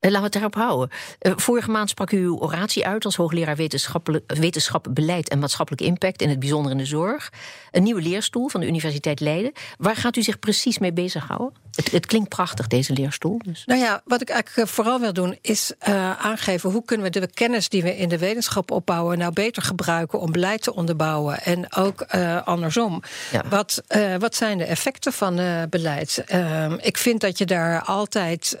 Eh, 0.00 0.10
laten 0.10 0.18
we 0.18 0.24
het 0.24 0.32
daarop 0.32 0.54
houden. 0.54 0.90
Eh, 1.18 1.32
vorige 1.36 1.70
maand 1.70 1.90
sprak 1.90 2.10
u 2.10 2.18
uw 2.18 2.38
oratie 2.38 2.86
uit 2.86 3.04
als 3.04 3.16
hoogleraar 3.16 3.56
wetenschap, 4.26 4.86
beleid 4.90 5.28
en 5.28 5.38
maatschappelijke 5.38 5.86
impact, 5.86 6.22
in 6.22 6.28
het 6.28 6.38
bijzonder 6.38 6.72
in 6.72 6.78
de 6.78 6.84
zorg. 6.84 7.32
Een 7.70 7.82
nieuwe 7.82 8.02
leerstoel 8.02 8.48
van 8.48 8.60
de 8.60 8.66
Universiteit 8.66 9.20
Leiden. 9.20 9.52
Waar 9.78 9.96
gaat 9.96 10.16
u 10.16 10.22
zich 10.22 10.38
precies 10.38 10.78
mee 10.78 10.92
bezighouden? 10.92 11.52
Het, 11.72 11.90
het 11.90 12.06
klinkt 12.06 12.28
prachtig, 12.28 12.66
deze 12.66 12.92
leerstoel. 12.92 13.40
Dus. 13.44 13.62
Nou 13.66 13.80
ja, 13.80 14.02
wat 14.04 14.20
ik 14.20 14.28
eigenlijk 14.28 14.68
vooral 14.68 15.00
wil 15.00 15.12
doen, 15.12 15.38
is 15.40 15.72
uh, 15.88 16.26
aangeven 16.26 16.70
hoe 16.70 16.84
kunnen 16.84 17.12
we 17.12 17.20
de 17.20 17.30
kennis 17.34 17.68
die 17.68 17.82
we 17.82 17.96
in 17.96 18.08
de 18.08 18.18
wetenschap 18.18 18.70
opbouwen, 18.70 19.18
nou 19.18 19.32
beter 19.32 19.62
gebruiken 19.62 20.20
om 20.20 20.32
beleid 20.32 20.62
te 20.62 20.74
onderbouwen. 20.74 21.42
En 21.42 21.74
ook 21.76 22.06
uh, 22.14 22.42
andersom. 22.46 23.02
Ja. 23.32 23.44
Wat, 23.48 23.82
uh, 23.96 24.14
wat 24.18 24.34
zijn 24.34 24.58
de 24.58 24.64
effecten 24.64 25.12
van 25.12 25.40
beleid? 25.70 26.24
Ehm, 26.26 26.76
ik 26.80 26.98
vind 26.98 27.20
dat 27.20 27.38
je 27.38 27.46
daar 27.46 27.82
altijd 27.82 28.58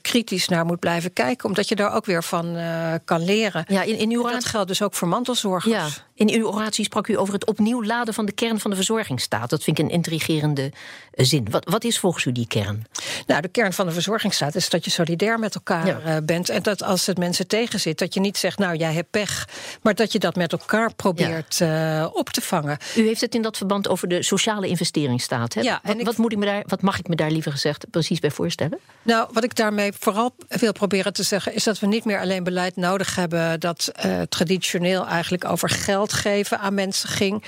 kritisch 0.00 0.48
naar 0.48 0.64
moet 0.64 0.77
blijven 0.78 1.12
kijken, 1.12 1.48
omdat 1.48 1.68
je 1.68 1.76
daar 1.76 1.94
ook 1.94 2.06
weer 2.06 2.24
van 2.24 2.56
kan 3.04 3.24
leren. 3.24 3.64
Ja, 3.68 3.82
in, 3.82 3.98
in 3.98 4.10
uw 4.10 4.22
dat 4.22 4.44
geldt 4.44 4.68
dus 4.68 4.82
ook 4.82 4.94
voor 4.94 5.08
mantelzorgers. 5.08 5.74
Ja. 5.74 5.88
In 6.14 6.30
uw 6.30 6.46
oratie 6.46 6.84
sprak 6.84 7.06
u 7.06 7.18
over 7.18 7.34
het 7.34 7.46
opnieuw 7.46 7.84
laden 7.84 8.14
van 8.14 8.26
de 8.26 8.32
kern 8.32 8.60
van 8.60 8.70
de 8.70 8.76
verzorgingsstaat. 8.76 9.50
Dat 9.50 9.62
vind 9.62 9.78
ik 9.78 9.84
een 9.84 9.90
intrigerende 9.90 10.72
zin. 11.12 11.46
Wat, 11.50 11.68
wat 11.68 11.84
is 11.84 11.98
volgens 11.98 12.24
u 12.24 12.32
die 12.32 12.46
kern? 12.46 12.86
Nou, 13.26 13.40
de 13.40 13.48
kern 13.48 13.72
van 13.72 13.86
de 13.86 13.92
verzorgingsstaat 13.92 14.54
is 14.54 14.68
dat 14.68 14.84
je 14.84 14.90
solidair 14.90 15.38
met 15.38 15.54
elkaar 15.54 15.86
ja. 15.86 16.00
Eh, 16.00 16.16
bent. 16.22 16.48
En 16.48 16.62
dat 16.62 16.82
als 16.82 17.06
het 17.06 17.18
mensen 17.18 17.46
tegenzit, 17.46 17.98
dat 17.98 18.14
je 18.14 18.20
niet 18.20 18.36
zegt, 18.36 18.58
nou 18.58 18.76
jij 18.76 18.92
hebt 18.92 19.10
pech. 19.10 19.48
Maar 19.82 19.94
dat 19.94 20.12
je 20.12 20.18
dat 20.18 20.36
met 20.36 20.52
elkaar 20.52 20.94
probeert 20.94 21.56
ja. 21.56 22.00
uh, 22.00 22.08
op 22.12 22.28
te 22.28 22.40
vangen. 22.40 22.78
U 22.96 23.06
heeft 23.06 23.20
het 23.20 23.34
in 23.34 23.42
dat 23.42 23.56
verband 23.56 23.88
over 23.88 24.08
de 24.08 24.22
sociale 24.22 24.68
investeringsstaat. 24.68 25.54
Hè? 25.54 25.60
Ja, 25.60 25.80
en 25.82 25.96
wat, 25.96 26.06
wat, 26.06 26.16
moet 26.16 26.32
ik 26.32 26.38
me 26.38 26.44
daar, 26.44 26.62
wat 26.66 26.82
mag 26.82 26.98
ik 26.98 27.08
me 27.08 27.16
daar 27.16 27.30
liever 27.30 27.52
gezegd 27.52 27.90
precies 27.90 28.20
bij 28.20 28.30
voorstellen? 28.30 28.78
Nou, 29.02 29.28
wat 29.32 29.44
ik 29.44 29.54
daarmee 29.54 29.92
vooral 29.98 30.34
wil 30.48 30.67
proberen 30.72 31.12
te 31.12 31.22
zeggen, 31.22 31.54
is 31.54 31.64
dat 31.64 31.78
we 31.78 31.86
niet 31.86 32.04
meer 32.04 32.20
alleen 32.20 32.44
beleid 32.44 32.76
nodig 32.76 33.14
hebben 33.14 33.60
dat 33.60 33.92
uh, 34.04 34.20
traditioneel 34.20 35.06
eigenlijk 35.06 35.44
over 35.44 35.68
geld 35.68 36.12
geven 36.12 36.58
aan 36.58 36.74
mensen 36.74 37.08
ging. 37.08 37.44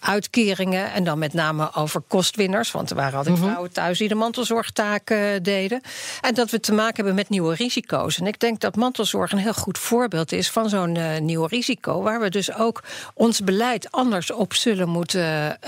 uitkeringen 0.00 0.92
en 0.92 1.04
dan 1.04 1.18
met 1.18 1.32
name 1.32 1.74
over 1.74 2.00
kostwinners. 2.00 2.70
Want 2.70 2.90
er 2.90 2.96
waren 2.96 3.18
altijd 3.18 3.36
-hmm. 3.36 3.44
vrouwen 3.44 3.72
thuis 3.72 3.98
die 3.98 4.08
de 4.08 4.14
mantelzorgtaken 4.14 5.42
deden. 5.42 5.80
En 6.20 6.34
dat 6.34 6.50
we 6.50 6.60
te 6.60 6.72
maken 6.72 6.96
hebben 6.96 7.14
met 7.14 7.28
nieuwe 7.28 7.54
risico's. 7.54 8.18
En 8.18 8.26
ik 8.26 8.40
denk 8.40 8.60
dat 8.60 8.76
mantelzorg 8.76 9.32
een 9.32 9.38
heel 9.38 9.54
goed 9.54 9.78
voorbeeld 9.78 10.32
is 10.32 10.50
van 10.50 10.68
zo'n 10.68 11.24
nieuw 11.24 11.44
risico. 11.44 12.02
Waar 12.02 12.20
we 12.20 12.30
dus 12.30 12.54
ook 12.54 12.82
ons 13.14 13.40
beleid 13.40 13.90
anders 13.90 14.30
op 14.30 14.54
zullen 14.54 14.88
moeten 14.88 15.58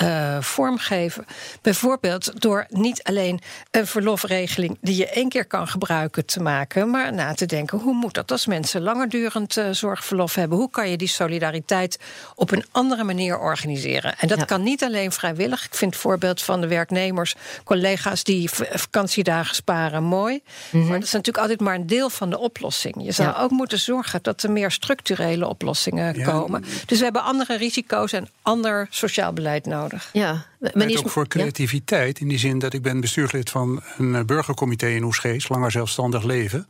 vormgeven. 0.40 1.26
Bijvoorbeeld 1.62 2.40
door 2.40 2.66
niet 2.68 3.02
alleen 3.02 3.40
een 3.70 3.87
verlofregeling 3.87 4.78
die 4.80 4.96
je 4.96 5.08
één 5.08 5.28
keer 5.28 5.46
kan 5.46 5.68
gebruiken 5.68 6.26
te 6.26 6.40
maken. 6.42 6.55
Maar 6.86 7.12
na 7.12 7.34
te 7.34 7.46
denken 7.46 7.78
hoe 7.78 7.94
moet 7.94 8.14
dat 8.14 8.30
als 8.30 8.46
mensen 8.46 8.82
langerdurend 8.82 9.56
uh, 9.56 9.70
zorgverlof 9.70 10.34
hebben? 10.34 10.58
Hoe 10.58 10.70
kan 10.70 10.90
je 10.90 10.96
die 10.96 11.08
solidariteit 11.08 11.98
op 12.34 12.50
een 12.50 12.64
andere 12.70 13.04
manier 13.04 13.38
organiseren? 13.38 14.18
En 14.18 14.28
dat 14.28 14.38
ja. 14.38 14.44
kan 14.44 14.62
niet 14.62 14.84
alleen 14.84 15.12
vrijwillig. 15.12 15.64
Ik 15.64 15.75
vind 15.75 15.92
het 15.92 16.02
voorbeeld 16.02 16.42
van 16.42 16.60
de 16.60 16.66
werknemers, 16.66 17.34
collega's 17.64 18.25
die 18.25 18.50
vakantiedagen 18.50 19.54
sparen 19.54 20.02
mooi. 20.02 20.34
Mm 20.34 20.40
-hmm. 20.70 20.88
Maar 20.88 20.98
dat 20.98 21.06
is 21.06 21.12
natuurlijk 21.12 21.42
altijd 21.42 21.60
maar 21.60 21.75
een 21.75 21.86
deel 21.86 22.10
van 22.10 22.30
de 22.30 22.38
oplossing. 22.38 22.94
Je 22.98 23.12
zou 23.12 23.28
ja. 23.28 23.40
ook 23.40 23.50
moeten 23.50 23.78
zorgen 23.78 24.18
dat 24.22 24.42
er 24.42 24.50
meer 24.50 24.70
structurele 24.70 25.48
oplossingen 25.48 26.14
ja. 26.14 26.25
komen. 26.25 26.64
Dus 26.86 26.98
we 26.98 27.04
hebben 27.04 27.22
andere 27.22 27.56
risico's 27.56 28.12
en 28.12 28.28
ander 28.42 28.86
sociaal 28.90 29.32
beleid 29.32 29.66
nodig. 29.66 30.10
Ja, 30.12 30.44
maar 30.58 30.90
is 30.90 30.98
ook 30.98 31.10
voor 31.10 31.28
creativiteit. 31.28 32.20
In 32.20 32.28
die 32.28 32.38
zin 32.38 32.58
dat 32.58 32.72
ik 32.72 32.82
ben 32.82 33.00
bestuurslid 33.00 33.50
van 33.50 33.82
een 33.96 34.26
burgercomité 34.26 34.86
in 34.86 35.04
Oesgees, 35.04 35.48
langer 35.48 35.70
zelfstandig 35.70 36.22
leven. 36.22 36.66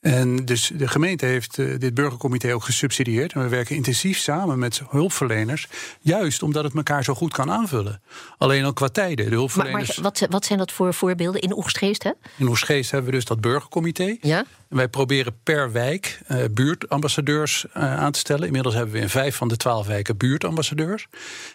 En 0.00 0.36
dus 0.36 0.70
de 0.74 0.88
gemeente 0.88 1.26
heeft 1.26 1.58
uh, 1.58 1.78
dit 1.78 1.94
burgercomité 1.94 2.54
ook 2.54 2.64
gesubsidieerd. 2.64 3.32
En 3.32 3.42
we 3.42 3.48
werken 3.48 3.76
intensief 3.76 4.18
samen 4.18 4.58
met 4.58 4.82
hulpverleners. 4.88 5.68
Juist 6.00 6.42
omdat 6.42 6.64
het 6.64 6.74
elkaar 6.74 7.04
zo 7.04 7.14
goed 7.14 7.32
kan 7.32 7.50
aanvullen. 7.50 8.02
Alleen 8.38 8.64
al 8.64 8.72
qua 8.72 8.88
tijden. 8.88 9.30
De 9.30 9.34
hulpverleners... 9.34 9.86
Maar, 9.86 10.02
maar 10.02 10.12
wat, 10.18 10.26
wat, 10.30 10.44
zijn 10.44 10.58
dat 10.58 10.72
voor 10.72 10.94
voorbeelden 10.94 11.40
in 11.40 11.56
Oegstgeest? 11.56 12.02
Hè? 12.02 12.10
In 12.36 12.48
Oegstgeest 12.48 12.90
hebben 12.90 13.10
we 13.10 13.16
dus 13.16 13.24
dat 13.24 13.40
burgercomité. 13.40 14.16
Ja? 14.20 14.44
En 14.68 14.76
wij 14.76 14.88
proberen 14.88 15.36
per 15.42 15.72
wijk 15.72 16.20
uh, 16.28 16.38
buurtambassadeurs 16.50 17.66
uh, 17.76 17.98
aan 17.98 18.12
te 18.12 18.18
stellen. 18.18 18.46
Inmiddels 18.46 18.74
hebben 18.74 18.94
we 18.94 19.00
in 19.00 19.08
vijf 19.08 19.36
van 19.36 19.48
de 19.48 19.56
twaalf 19.56 19.86
wijken 19.86 20.16
buurtambassadeurs. 20.16 21.06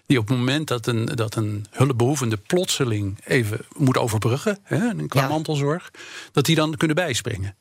Die 0.06 0.18
op 0.18 0.28
het 0.28 0.38
moment 0.38 0.68
dat 0.68 0.88
een, 0.88 1.06
dat 1.06 1.36
een 1.36 1.66
hulpbehoevende 1.70 2.38
plotseling 2.38 3.20
even 3.26 3.60
moet 3.78 3.98
overbruggen. 3.98 4.58
Hè, 4.64 5.08
qua 5.08 5.22
ja. 5.22 5.28
mantelzorg. 5.28 5.92
Dat 6.32 6.46
die 6.46 6.56
dan 6.56 6.76
kunnen 6.78 6.96
bijspringen. 6.96 7.56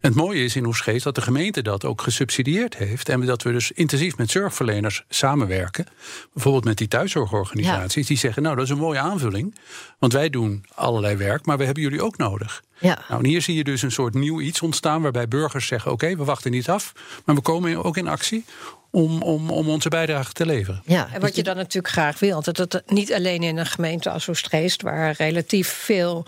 En 0.00 0.08
het 0.08 0.18
mooie 0.18 0.44
is 0.44 0.56
in 0.56 0.66
Oesgeest 0.66 1.04
dat 1.04 1.14
de 1.14 1.20
gemeente 1.20 1.62
dat 1.62 1.84
ook 1.84 2.02
gesubsidieerd 2.02 2.76
heeft. 2.76 3.08
En 3.08 3.20
dat 3.20 3.42
we 3.42 3.52
dus 3.52 3.72
intensief 3.72 4.16
met 4.16 4.30
zorgverleners 4.30 5.04
samenwerken. 5.08 5.86
Bijvoorbeeld 6.32 6.64
met 6.64 6.78
die 6.78 6.88
thuiszorgorganisaties. 6.88 8.02
Ja. 8.02 8.08
Die 8.08 8.18
zeggen, 8.18 8.42
nou 8.42 8.54
dat 8.56 8.64
is 8.64 8.70
een 8.70 8.78
mooie 8.78 8.98
aanvulling. 8.98 9.54
Want 9.98 10.12
wij 10.12 10.30
doen 10.30 10.64
allerlei 10.74 11.16
werk, 11.16 11.46
maar 11.46 11.58
we 11.58 11.64
hebben 11.64 11.82
jullie 11.82 12.02
ook 12.02 12.16
nodig. 12.16 12.62
Ja. 12.78 13.04
Nou, 13.08 13.22
en 13.22 13.28
hier 13.28 13.42
zie 13.42 13.56
je 13.56 13.64
dus 13.64 13.82
een 13.82 13.92
soort 13.92 14.14
nieuw 14.14 14.40
iets 14.40 14.62
ontstaan. 14.62 15.02
Waarbij 15.02 15.28
burgers 15.28 15.66
zeggen, 15.66 15.92
oké, 15.92 16.04
okay, 16.04 16.16
we 16.16 16.24
wachten 16.24 16.50
niet 16.50 16.68
af. 16.68 16.92
Maar 17.24 17.34
we 17.34 17.40
komen 17.40 17.84
ook 17.84 17.96
in 17.96 18.08
actie 18.08 18.44
om, 18.90 19.22
om, 19.22 19.50
om 19.50 19.68
onze 19.68 19.88
bijdrage 19.88 20.32
te 20.32 20.46
leveren. 20.46 20.82
Ja, 20.84 21.08
en 21.12 21.20
wat 21.20 21.36
je 21.36 21.42
dan 21.42 21.56
natuurlijk 21.56 21.92
graag 21.92 22.18
wil, 22.18 22.42
dat 22.42 22.56
het 22.56 22.82
niet 22.86 23.12
alleen 23.12 23.42
in 23.42 23.56
een 23.56 23.66
gemeente 23.66 24.10
als 24.10 24.28
Oostgeest, 24.28 24.82
waar 24.82 25.14
relatief 25.18 25.68
veel 25.68 26.24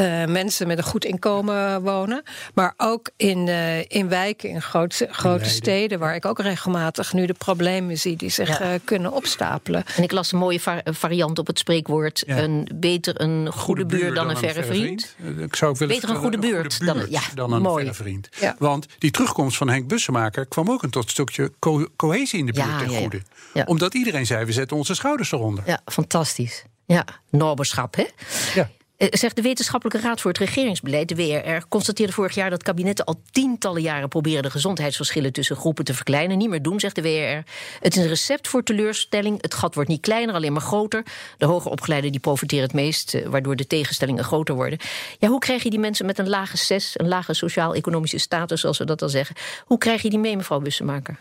uh, 0.00 0.24
mensen 0.24 0.66
met 0.66 0.78
een 0.78 0.84
goed 0.84 1.04
inkomen 1.04 1.82
wonen, 1.82 2.22
maar 2.54 2.74
ook 2.76 3.10
in, 3.16 3.46
uh, 3.46 3.78
in 3.78 4.08
wijken, 4.08 4.48
in 4.48 4.62
groot, 4.62 5.06
grote 5.10 5.48
steden, 5.48 5.98
waar 5.98 6.14
ik 6.14 6.24
ook 6.24 6.40
regelmatig 6.40 7.12
nu 7.12 7.26
de 7.26 7.34
problemen 7.34 7.98
zie 7.98 8.16
die 8.16 8.30
zich 8.30 8.58
ja. 8.58 8.72
uh, 8.72 8.78
kunnen 8.84 9.12
opstapelen. 9.12 9.84
En 9.96 10.02
ik 10.02 10.12
las 10.12 10.32
een 10.32 10.38
mooie 10.38 10.60
variant 10.84 11.38
op 11.38 11.46
het 11.46 11.58
spreekwoord: 11.58 12.22
ja. 12.26 12.38
een, 12.38 12.68
beter 12.74 13.20
een 13.20 13.30
goede, 13.30 13.58
goede 13.58 13.86
buur, 13.86 14.14
dan, 14.14 14.14
dan, 14.14 14.30
een 14.30 14.36
verre 14.36 14.64
vriend. 14.64 15.14
vriend. 15.20 15.40
Ik 15.40 15.56
zou 15.56 15.74
willen 15.78 15.94
beter 15.94 16.10
een 16.10 16.16
goede 16.16 16.38
buurt, 16.38 16.74
goede 16.74 16.94
buurt 16.94 17.10
dan, 17.10 17.10
ja, 17.10 17.22
dan 17.34 17.52
een 17.52 17.62
mooi. 17.62 17.84
verre 17.84 18.02
vriend. 18.02 18.28
Want 18.58 18.86
die 18.98 19.10
terugkomst 19.10 19.56
van 19.56 19.68
Henk 19.68 19.88
Bussemaker 19.88 20.46
kwam 20.46 20.70
ook 20.70 20.82
een 20.82 20.90
tot 20.90 21.10
stukje 21.10 21.52
cohesie 22.06 22.38
in 22.38 22.46
de 22.46 22.52
buurt 22.52 22.78
ten 22.78 22.88
goede. 22.88 23.22
Ja. 23.54 23.64
Omdat 23.66 23.94
iedereen 23.94 24.26
zei, 24.26 24.44
we 24.44 24.52
zetten 24.52 24.76
onze 24.76 24.94
schouders 24.94 25.32
eronder. 25.32 25.64
Ja, 25.66 25.80
fantastisch. 25.84 26.64
Ja, 26.86 27.04
norberschap, 27.30 27.96
hè? 27.96 28.06
Ja. 28.54 28.70
Zegt 29.10 29.36
de 29.36 29.42
Wetenschappelijke 29.42 30.08
Raad 30.08 30.20
voor 30.20 30.30
het 30.30 30.40
Regeringsbeleid, 30.40 31.08
de 31.08 31.14
WRR, 31.14 31.68
constateerde 31.68 32.12
vorig 32.12 32.34
jaar 32.34 32.50
dat 32.50 32.62
kabinetten 32.62 33.04
al 33.04 33.20
tientallen 33.30 33.82
jaren 33.82 34.08
proberen 34.08 34.42
de 34.42 34.50
gezondheidsverschillen 34.50 35.32
tussen 35.32 35.56
groepen 35.56 35.84
te 35.84 35.94
verkleinen. 35.94 36.38
Niet 36.38 36.48
meer 36.48 36.62
doen, 36.62 36.80
zegt 36.80 36.94
de 36.94 37.02
WRR. 37.02 37.50
Het 37.80 37.96
is 37.96 38.02
een 38.02 38.08
recept 38.08 38.48
voor 38.48 38.62
teleurstelling. 38.62 39.42
Het 39.42 39.54
gat 39.54 39.74
wordt 39.74 39.88
niet 39.88 40.00
kleiner, 40.00 40.34
alleen 40.34 40.52
maar 40.52 40.62
groter. 40.62 41.02
De 41.38 41.46
hoger 41.46 41.70
opgeleiden 41.70 42.10
die 42.10 42.20
profiteren 42.20 42.64
het 42.64 42.72
meest, 42.72 43.16
waardoor 43.24 43.56
de 43.56 43.66
tegenstellingen 43.66 44.24
groter 44.24 44.54
worden. 44.54 44.78
Ja, 45.18 45.28
hoe 45.28 45.38
krijg 45.38 45.62
je 45.62 45.70
die 45.70 45.78
mensen 45.78 46.06
met 46.06 46.18
een 46.18 46.28
lage 46.28 46.56
CES, 46.56 46.92
een 46.96 47.08
lage 47.08 47.34
sociaal-economische 47.34 48.18
status, 48.18 48.60
zoals 48.60 48.78
we 48.78 48.84
dat 48.84 49.02
al 49.02 49.08
zeggen, 49.08 49.36
hoe 49.64 49.78
krijg 49.78 50.02
je 50.02 50.10
die 50.10 50.18
mee, 50.18 50.36
mevrouw 50.36 50.60
Bussemaker? 50.60 51.16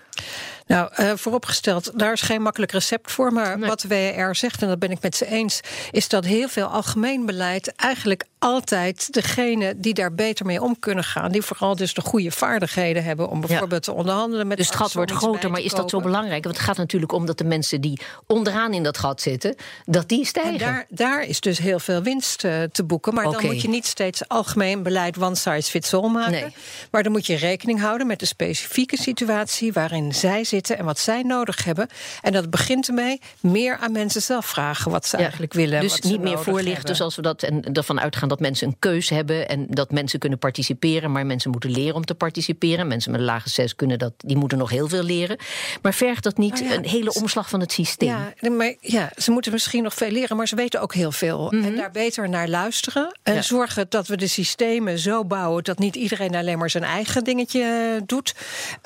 Nou, 0.67 0.91
uh, 0.99 1.11
vooropgesteld, 1.15 1.99
daar 1.99 2.13
is 2.13 2.21
geen 2.21 2.41
makkelijk 2.41 2.71
recept 2.71 3.11
voor. 3.11 3.33
Maar 3.33 3.59
nee. 3.59 3.69
wat 3.69 3.79
de 3.79 3.87
WR 3.87 4.35
zegt, 4.35 4.61
en 4.61 4.67
dat 4.67 4.79
ben 4.79 4.91
ik 4.91 5.01
met 5.01 5.15
ze 5.15 5.25
eens, 5.25 5.59
is 5.91 6.07
dat 6.07 6.25
heel 6.25 6.47
veel 6.47 6.65
algemeen 6.65 7.25
beleid 7.25 7.70
eigenlijk 7.75 8.25
altijd 8.39 9.13
degene 9.13 9.73
die 9.77 9.93
daar 9.93 10.13
beter 10.13 10.45
mee 10.45 10.61
om 10.61 10.79
kunnen 10.79 11.03
gaan, 11.03 11.31
die 11.31 11.41
vooral 11.41 11.75
dus 11.75 11.93
de 11.93 12.01
goede 12.01 12.31
vaardigheden 12.31 13.03
hebben 13.03 13.29
om 13.29 13.39
bijvoorbeeld 13.39 13.85
ja. 13.85 13.91
te 13.91 13.97
onderhandelen 13.97 14.47
met. 14.47 14.57
Dus 14.57 14.67
het 14.67 14.75
gat 14.75 14.93
wordt 14.93 15.11
groter, 15.11 15.51
maar 15.51 15.61
is 15.61 15.73
dat 15.73 15.89
zo 15.89 15.99
belangrijk? 15.99 16.43
Want 16.43 16.55
het 16.55 16.65
gaat 16.65 16.77
natuurlijk 16.77 17.11
om 17.11 17.25
dat 17.25 17.37
de 17.37 17.43
mensen 17.43 17.81
die 17.81 17.99
onderaan 18.27 18.73
in 18.73 18.83
dat 18.83 18.97
gat 18.97 19.21
zitten, 19.21 19.55
dat 19.85 20.09
die 20.09 20.25
stijgen. 20.25 20.51
En 20.51 20.57
daar, 20.57 20.85
daar 20.89 21.23
is 21.23 21.39
dus 21.39 21.57
heel 21.57 21.79
veel 21.79 22.01
winst 22.01 22.43
uh, 22.43 22.63
te 22.63 22.83
boeken. 22.83 23.13
Maar 23.13 23.25
okay. 23.25 23.41
dan 23.41 23.51
moet 23.51 23.61
je 23.61 23.69
niet 23.69 23.85
steeds 23.85 24.27
algemeen 24.27 24.83
beleid 24.83 25.17
one 25.17 25.35
size 25.35 25.69
fits 25.69 25.93
all 25.93 26.09
maken. 26.09 26.31
Nee. 26.31 26.55
Maar 26.91 27.03
dan 27.03 27.11
moet 27.11 27.25
je 27.25 27.35
rekening 27.35 27.79
houden 27.79 28.07
met 28.07 28.19
de 28.19 28.25
specifieke 28.25 28.97
situatie 28.97 29.73
waarin 29.73 30.13
zij 30.13 30.43
zitten 30.43 30.77
en 30.77 30.85
wat 30.85 30.99
zij 30.99 31.21
nodig 31.21 31.63
hebben. 31.63 31.87
En 32.21 32.31
dat 32.31 32.49
begint 32.49 32.87
ermee 32.87 33.21
meer 33.39 33.77
aan 33.77 33.91
mensen 33.91 34.21
zelf 34.21 34.45
vragen 34.45 34.91
wat 34.91 35.05
ze 35.05 35.15
ja. 35.15 35.21
eigenlijk 35.21 35.53
willen. 35.53 35.81
Dus 35.81 35.99
niet 35.99 36.21
meer 36.21 36.39
voorlichten 36.39 36.95
zoals 36.95 37.15
we 37.15 37.21
dat 37.21 37.43
en 37.43 37.60
ervan 37.73 37.99
uitgaan 37.99 38.29
dat 38.29 38.39
mensen 38.39 38.67
een 38.67 38.75
keus 38.79 39.09
hebben 39.09 39.49
en 39.49 39.65
dat 39.69 39.91
mensen 39.91 40.19
kunnen 40.19 40.39
participeren, 40.39 41.11
maar 41.11 41.25
mensen 41.25 41.51
moeten 41.51 41.71
leren 41.71 41.95
om 41.95 42.05
te 42.05 42.15
participeren. 42.15 42.87
Mensen 42.87 43.11
met 43.11 43.19
een 43.19 43.25
lage 43.25 43.49
zes 43.49 43.75
kunnen 43.75 43.99
dat, 43.99 44.13
die 44.17 44.37
moeten 44.37 44.57
nog 44.57 44.69
heel 44.69 44.87
veel 44.87 45.03
leren. 45.03 45.37
Maar 45.81 45.93
vergt 45.93 46.23
dat 46.23 46.37
niet 46.37 46.61
oh 46.61 46.67
ja, 46.67 46.75
een 46.75 46.85
hele 46.85 47.13
omslag 47.13 47.49
van 47.49 47.59
het 47.59 47.71
systeem? 47.71 48.09
Ja, 48.39 48.49
maar 48.49 48.75
ja, 48.79 49.11
ze 49.17 49.31
moeten 49.31 49.51
misschien 49.51 49.83
nog 49.83 49.93
veel 49.93 50.11
leren, 50.11 50.37
maar 50.37 50.47
ze 50.47 50.55
weten 50.55 50.81
ook 50.81 50.93
heel 50.93 51.11
veel. 51.11 51.51
Mm 51.51 51.59
-hmm. 51.59 51.67
En 51.67 51.75
daar 51.75 51.91
beter 51.91 52.29
naar 52.29 52.47
luisteren. 52.47 53.17
En 53.23 53.33
ja. 53.33 53.41
zorgen 53.41 53.85
dat 53.89 54.07
we 54.07 54.17
de 54.17 54.27
systemen 54.27 54.99
zo 54.99 55.25
bouwen 55.25 55.63
dat 55.63 55.79
niet 55.79 55.95
iedereen 55.95 56.35
alleen 56.35 56.57
maar 56.57 56.69
zijn 56.69 56.83
eigen 56.83 57.23
dingetje 57.23 58.01
doet. 58.05 58.35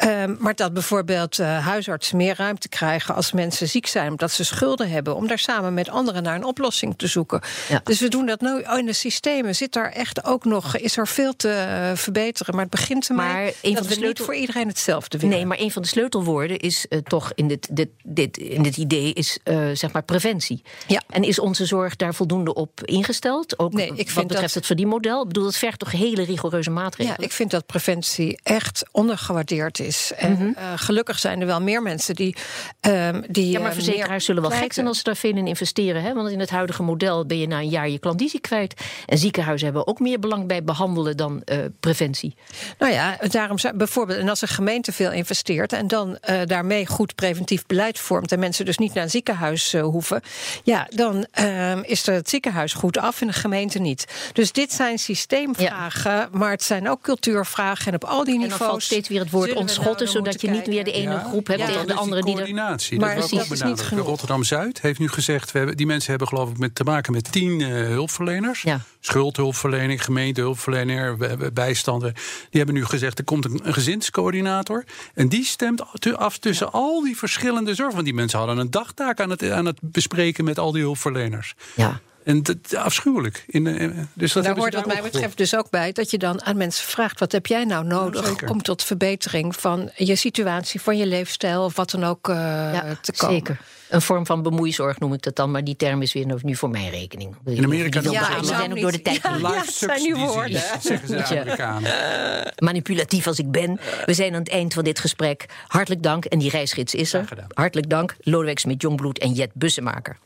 Um, 0.03 0.37
maar 0.39 0.55
dat 0.55 0.73
bijvoorbeeld 0.73 1.39
uh, 1.39 1.65
huisartsen 1.65 2.17
meer 2.17 2.35
ruimte 2.37 2.69
krijgen 2.69 3.15
als 3.15 3.31
mensen 3.31 3.67
ziek 3.67 3.87
zijn, 3.87 4.11
omdat 4.11 4.31
ze 4.31 4.43
schulden 4.43 4.89
hebben, 4.89 5.15
om 5.15 5.27
daar 5.27 5.39
samen 5.39 5.73
met 5.73 5.89
anderen 5.89 6.23
naar 6.23 6.35
een 6.35 6.43
oplossing 6.43 6.97
te 6.97 7.07
zoeken. 7.07 7.41
Ja. 7.69 7.81
Dus 7.83 7.99
we 7.99 8.07
doen 8.07 8.25
dat 8.25 8.41
nou, 8.41 8.54
oh, 8.69 8.77
in 8.77 8.85
de 8.85 8.93
systemen 8.93 9.55
zit 9.55 9.73
daar 9.73 9.91
echt 9.91 10.23
ook 10.25 10.45
nog, 10.45 10.77
is 10.77 10.97
er 10.97 11.07
veel 11.07 11.35
te 11.35 11.49
eh, 11.49 11.91
verbeteren. 11.97 12.53
Maar 12.55 12.63
het 12.63 12.71
begint 12.73 13.09
ermee 13.09 13.25
een 13.61 13.73
dat 13.73 13.85
van 13.85 13.93
de 13.93 13.99
we 13.99 14.07
niet 14.07 14.19
voor 14.19 14.35
iedereen 14.35 14.67
hetzelfde 14.67 15.17
willen. 15.17 15.35
Nee, 15.35 15.45
maar 15.45 15.59
een 15.59 15.71
van 15.71 15.81
de 15.81 15.87
sleutelwoorden 15.87 16.59
is 16.59 16.85
eh, 16.87 16.99
toch 16.99 17.31
in 17.35 17.47
dit, 17.47 17.67
dit, 17.75 17.89
dit, 18.03 18.37
in 18.37 18.63
dit 18.63 18.77
idee 18.77 19.13
is 19.13 19.39
eh, 19.43 19.69
zeg 19.73 19.91
maar 19.91 20.03
preventie. 20.03 20.61
Ja. 20.87 21.01
En 21.09 21.23
is 21.23 21.39
onze 21.39 21.65
zorg 21.65 21.95
daar 21.95 22.13
voldoende 22.13 22.53
op 22.53 22.83
ingesteld? 22.83 23.59
Ook 23.59 23.73
Nee, 23.73 23.85
ik 23.85 23.89
wat 23.97 24.09
vind 24.09 24.27
betreft 24.27 24.43
dat- 24.43 24.53
het 24.53 24.65
verdienmodel? 24.65 25.21
Ik 25.21 25.27
bedoel, 25.27 25.43
dat 25.43 25.55
vergt 25.55 25.79
toch 25.79 25.91
hele 25.91 26.23
rigoureuze 26.23 26.69
maatregelen? 26.69 27.17
Ja, 27.21 27.25
ik 27.25 27.31
vind 27.33 27.51
dat 27.51 27.65
preventie 27.65 28.39
echt 28.43 28.83
ondergewaardeerd 28.91 29.79
is. 29.79 30.11
En 30.15 30.55
eh, 30.57 30.63
gelukkig 30.75 31.19
zijn 31.19 31.39
er 31.41 31.47
wel 31.47 31.61
meer 31.61 31.81
mensen 31.81 32.15
die. 32.15 32.35
ehm 32.79 33.21
die 33.29 33.43
Mhm. 33.43 33.51
Ja, 33.53 33.59
maar 33.59 33.69
eh, 33.69 33.75
verzekeraars 33.75 34.25
zullen 34.25 34.41
wel 34.41 34.51
gek 34.51 34.73
zijn 34.73 34.87
als 34.87 34.97
ze 34.97 35.03
daar 35.03 35.15
veel 35.15 35.35
in 35.35 35.47
investeren. 35.47 36.01
Hè? 36.01 36.13
Want 36.13 36.29
in 36.29 36.39
het 36.39 36.49
huidige 36.49 36.83
model 36.83 37.25
ben 37.25 37.37
je 37.37 37.47
na 37.47 37.59
een 37.59 37.69
jaar 37.69 37.89
je 37.89 37.99
klandizie 37.99 38.39
kwijt. 38.47 38.81
En 39.05 39.17
ziekenhuizen 39.17 39.65
hebben 39.65 39.87
ook 39.87 39.99
meer 39.99 40.19
belang 40.19 40.47
bij 40.47 40.63
behandelen 40.63 41.17
dan 41.17 41.41
eh, 41.43 41.57
preventie. 41.79 42.35
Nou 42.79 42.93
ja, 42.93 43.17
daarom 43.27 43.57
zou, 43.57 43.75
bijvoorbeeld, 43.75 44.19
en 44.19 44.29
als 44.29 44.41
een 44.41 44.47
gemeente 44.47 44.91
veel 44.91 45.11
investeert 45.11 45.73
en 45.73 45.87
dan 45.87 46.17
eh, 46.17 46.41
daarmee 46.45 46.87
goed 46.87 47.15
preventief 47.15 47.65
beleid 47.65 47.99
vormt 47.99 48.31
en 48.31 48.39
mensen 48.39 48.65
dus 48.65 48.77
niet 48.77 48.93
naar 48.93 49.03
een 49.03 49.09
ziekenhuis 49.09 49.73
eh, 49.73 49.81
hoeven, 49.81 50.21
ja, 50.63 50.87
dan 50.89 51.25
ehm, 51.31 51.79
is 51.83 52.07
er 52.07 52.13
het 52.13 52.29
ziekenhuis 52.29 52.73
goed 52.73 52.97
af 52.97 53.21
en 53.21 53.27
de 53.27 53.33
gemeente 53.33 53.79
niet. 53.79 54.05
Dus 54.33 54.51
dit 54.51 54.73
zijn 54.73 54.99
systeemvragen, 54.99 56.29
maar 56.31 56.51
het 56.51 56.63
zijn 56.63 56.89
ook 56.89 57.01
cultuurvragen 57.01 57.87
en 57.87 57.93
op 57.93 58.03
al 58.03 58.23
die 58.23 58.33
En 58.33 58.39
niveaus. 58.39 58.59
dan 58.59 58.67
valt 58.67 58.83
steeds 58.83 59.09
weer 59.09 59.19
het 59.19 59.31
woord 59.31 59.53
ontschotten, 59.53 60.05
nou 60.05 60.23
naar 60.23 60.23
zodat 60.23 60.41
je 60.41 60.49
niet 60.49 60.67
weer 60.67 60.83
de 60.83 60.91
ene 60.91 61.19
groep 61.19 61.47
hebt 61.47 61.59
Ja, 61.59 61.67
tegen 61.67 61.87
de 61.87 61.93
andere 61.93 62.21
die 62.21 62.31
er. 62.31 62.37
coördinatie. 62.37 62.99
Maar 62.99 63.15
dat 63.15 63.23
is 63.23 63.31
niet 63.31 63.47
benadrukt. 63.47 63.81
genoeg. 63.81 64.05
Rotterdam 64.05 64.43
Zuid 64.43 64.81
heeft 64.81 64.99
nu 64.99 65.09
gezegd: 65.09 65.51
we 65.51 65.57
hebben, 65.57 65.77
die 65.77 65.85
mensen 65.85 66.09
hebben 66.09 66.27
geloof 66.27 66.49
ik 66.49 66.57
met, 66.57 66.75
te 66.75 66.83
maken 66.83 67.13
met 67.13 67.31
tien 67.31 67.61
eh, 67.61 67.95
hulpverleners. 68.43 68.61
Ja. 68.61 68.79
Schuldhulpverlening, 68.99 70.03
gemeentehulpverlener, 70.03 71.17
bij- 71.17 71.37
bij- 71.37 71.53
bijstanden. 71.53 72.13
Die 72.13 72.21
hebben 72.61 72.75
nu 72.75 72.85
gezegd: 72.85 73.17
er 73.17 73.23
komt 73.25 73.45
een, 73.45 73.73
gezinscoördinator. 73.73 74.83
En 75.13 75.29
die 75.29 75.45
stemt 75.45 75.83
af 76.15 76.37
tussen 76.37 76.71
al 76.71 77.03
die 77.03 77.17
verschillende 77.17 77.75
zorg. 77.75 77.93
Want 77.93 78.05
die 78.05 78.13
mensen 78.13 78.39
hadden 78.39 78.57
een 78.57 78.71
dagtaak 78.71 79.19
aan 79.19 79.29
het, 79.29 79.49
aan 79.51 79.65
het 79.65 79.77
bespreken 79.81 80.43
met 80.43 80.59
al 80.59 80.71
die 80.71 80.81
hulpverleners. 80.81 81.53
Ja. 81.75 81.99
En 82.23 82.43
dat 82.43 82.75
afschuwelijk. 82.75 83.43
In, 83.47 83.67
eh, 83.67 83.89
dus 84.13 84.33
dat 84.33 84.43
Daar 84.43 84.57
hoort 84.57 84.73
wat 84.73 84.85
mij 84.85 85.01
betreft 85.01 85.37
dus 85.37 85.55
ook 85.55 85.69
bij 85.69 85.91
dat 85.91 86.11
je 86.11 86.17
dan 86.17 86.43
aan 86.43 86.57
mensen 86.57 86.85
vraagt: 86.87 87.19
wat 87.19 87.31
heb 87.31 87.45
jij 87.45 87.63
nou 87.65 87.85
nodig 87.85 88.49
om 88.49 88.61
tot 88.61 88.83
verbetering 88.83 89.55
van 89.55 89.89
je 89.95 90.15
situatie, 90.15 90.81
van 90.81 90.97
je 90.97 91.05
leefstijl 91.05 91.63
of 91.63 91.75
wat 91.75 91.91
dan 91.91 92.03
ook 92.03 92.29
eh, 92.29 92.35
Ja, 92.35 92.97
te 93.01 93.13
komen? 93.17 93.35
zeker. 93.35 93.59
Een 93.89 94.01
vorm 94.01 94.25
van 94.25 94.41
bemoeizorg 94.41 94.99
noem 94.99 95.13
ik 95.13 95.21
dat 95.21 95.35
dan, 95.35 95.51
maar 95.51 95.63
die 95.63 95.75
term 95.75 96.01
is 96.01 96.13
weer 96.13 96.25
nu 96.41 96.55
voor 96.55 96.69
mijn 96.69 96.89
rekening. 96.89 97.35
In 97.45 97.63
Amerika 97.63 98.01
noemen 98.01 98.25
ze 98.25 98.29
we 98.29 98.35
dat 98.35 98.45
zijn 98.45 98.71
ook 98.71 98.79
door 98.79 98.91
de 98.91 99.01
tijd 99.01 99.19
Ja, 99.23 99.37
ja, 99.37 99.53
het 99.53 99.73
zijn 99.73 100.01
nu 100.01 100.15
woorden. 100.15 100.61
zeggen 100.81 101.07
ze 101.07 101.13
de 101.13 101.33
Ja. 101.35 101.41
Amerikanen. 101.41 102.53
manipulatief 102.57 103.27
als 103.27 103.39
ik 103.39 103.51
ben. 103.51 103.79
We 104.05 104.13
zijn 104.13 104.33
aan 104.33 104.39
het 104.39 104.49
eind 104.49 104.73
van 104.73 104.83
dit 104.83 104.99
gesprek. 104.99 105.45
Hartelijk 105.67 106.03
dank. 106.03 106.25
En 106.25 106.39
die 106.39 106.49
reisgids 106.49 106.93
is 106.95 107.13
er. 107.13 107.27
Hartelijk 107.53 107.89
dank. 107.89 108.15
Lodewijk 108.19 108.59
Smit 108.59 108.81
Jongbloed 108.81 109.19
en 109.19 109.31
Jet 109.31 109.51
Bussemaker. 109.53 110.17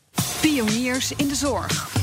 Pioniers 0.41 1.11
in 1.15 1.27
de 1.27 1.35
zorg. 1.35 1.98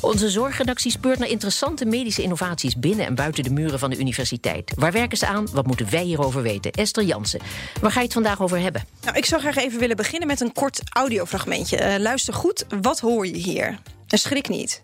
Onze 0.00 0.30
zorgredactie 0.30 0.90
speurt 0.90 1.18
naar 1.18 1.28
interessante 1.28 1.84
medische 1.84 2.22
innovaties 2.22 2.76
binnen 2.76 3.06
en 3.06 3.14
buiten 3.14 3.44
de 3.44 3.50
muren 3.50 3.78
van 3.78 3.90
de 3.90 3.98
universiteit. 3.98 4.72
Waar 4.76 4.92
werken 4.92 5.18
ze 5.18 5.26
aan? 5.26 5.46
Wat 5.52 5.66
moeten 5.66 5.90
wij 5.90 6.02
hierover 6.02 6.42
weten? 6.42 6.72
Esther 6.72 7.04
Jansen, 7.04 7.40
waar 7.80 7.90
ga 7.90 7.98
je 7.98 8.04
het 8.04 8.12
vandaag 8.14 8.40
over 8.42 8.58
hebben? 8.60 8.84
Nou, 9.04 9.16
ik 9.16 9.24
zou 9.24 9.40
graag 9.40 9.56
even 9.56 9.78
willen 9.78 9.96
beginnen 9.96 10.28
met 10.28 10.40
een 10.40 10.52
kort 10.52 10.80
audiofragmentje. 10.92 11.76
Eh, 11.76 11.98
luister 12.00 12.34
goed, 12.34 12.64
wat 12.80 13.00
hoor 13.00 13.26
je 13.26 13.36
hier? 13.36 13.78
En 14.08 14.18
schrik 14.18 14.48
niet. 14.48 14.82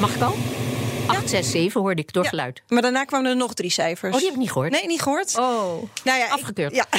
Mag 0.00 0.14
ik 0.14 0.22
al? 0.22 0.36
8, 1.06 1.30
6, 1.30 1.50
7 1.50 1.80
hoorde 1.80 2.02
ik 2.02 2.12
door 2.12 2.22
Ja, 2.22 2.28
geluid. 2.28 2.62
Maar 2.68 2.82
daarna 2.82 3.04
kwamen 3.04 3.30
er 3.30 3.36
nog 3.36 3.54
drie 3.54 3.70
cijfers. 3.70 4.12
Oh, 4.12 4.18
die 4.18 4.24
heb 4.26 4.34
ik 4.34 4.40
niet 4.42 4.50
gehoord. 4.52 4.70
Nee, 4.70 4.86
niet 4.86 5.02
gehoord. 5.02 5.36
Oh, 5.38 5.82
Nou 6.04 6.18
ja, 6.18 6.24
ik- 6.26 6.30
afgekeurd. 6.32 6.74
ja. 6.74 6.86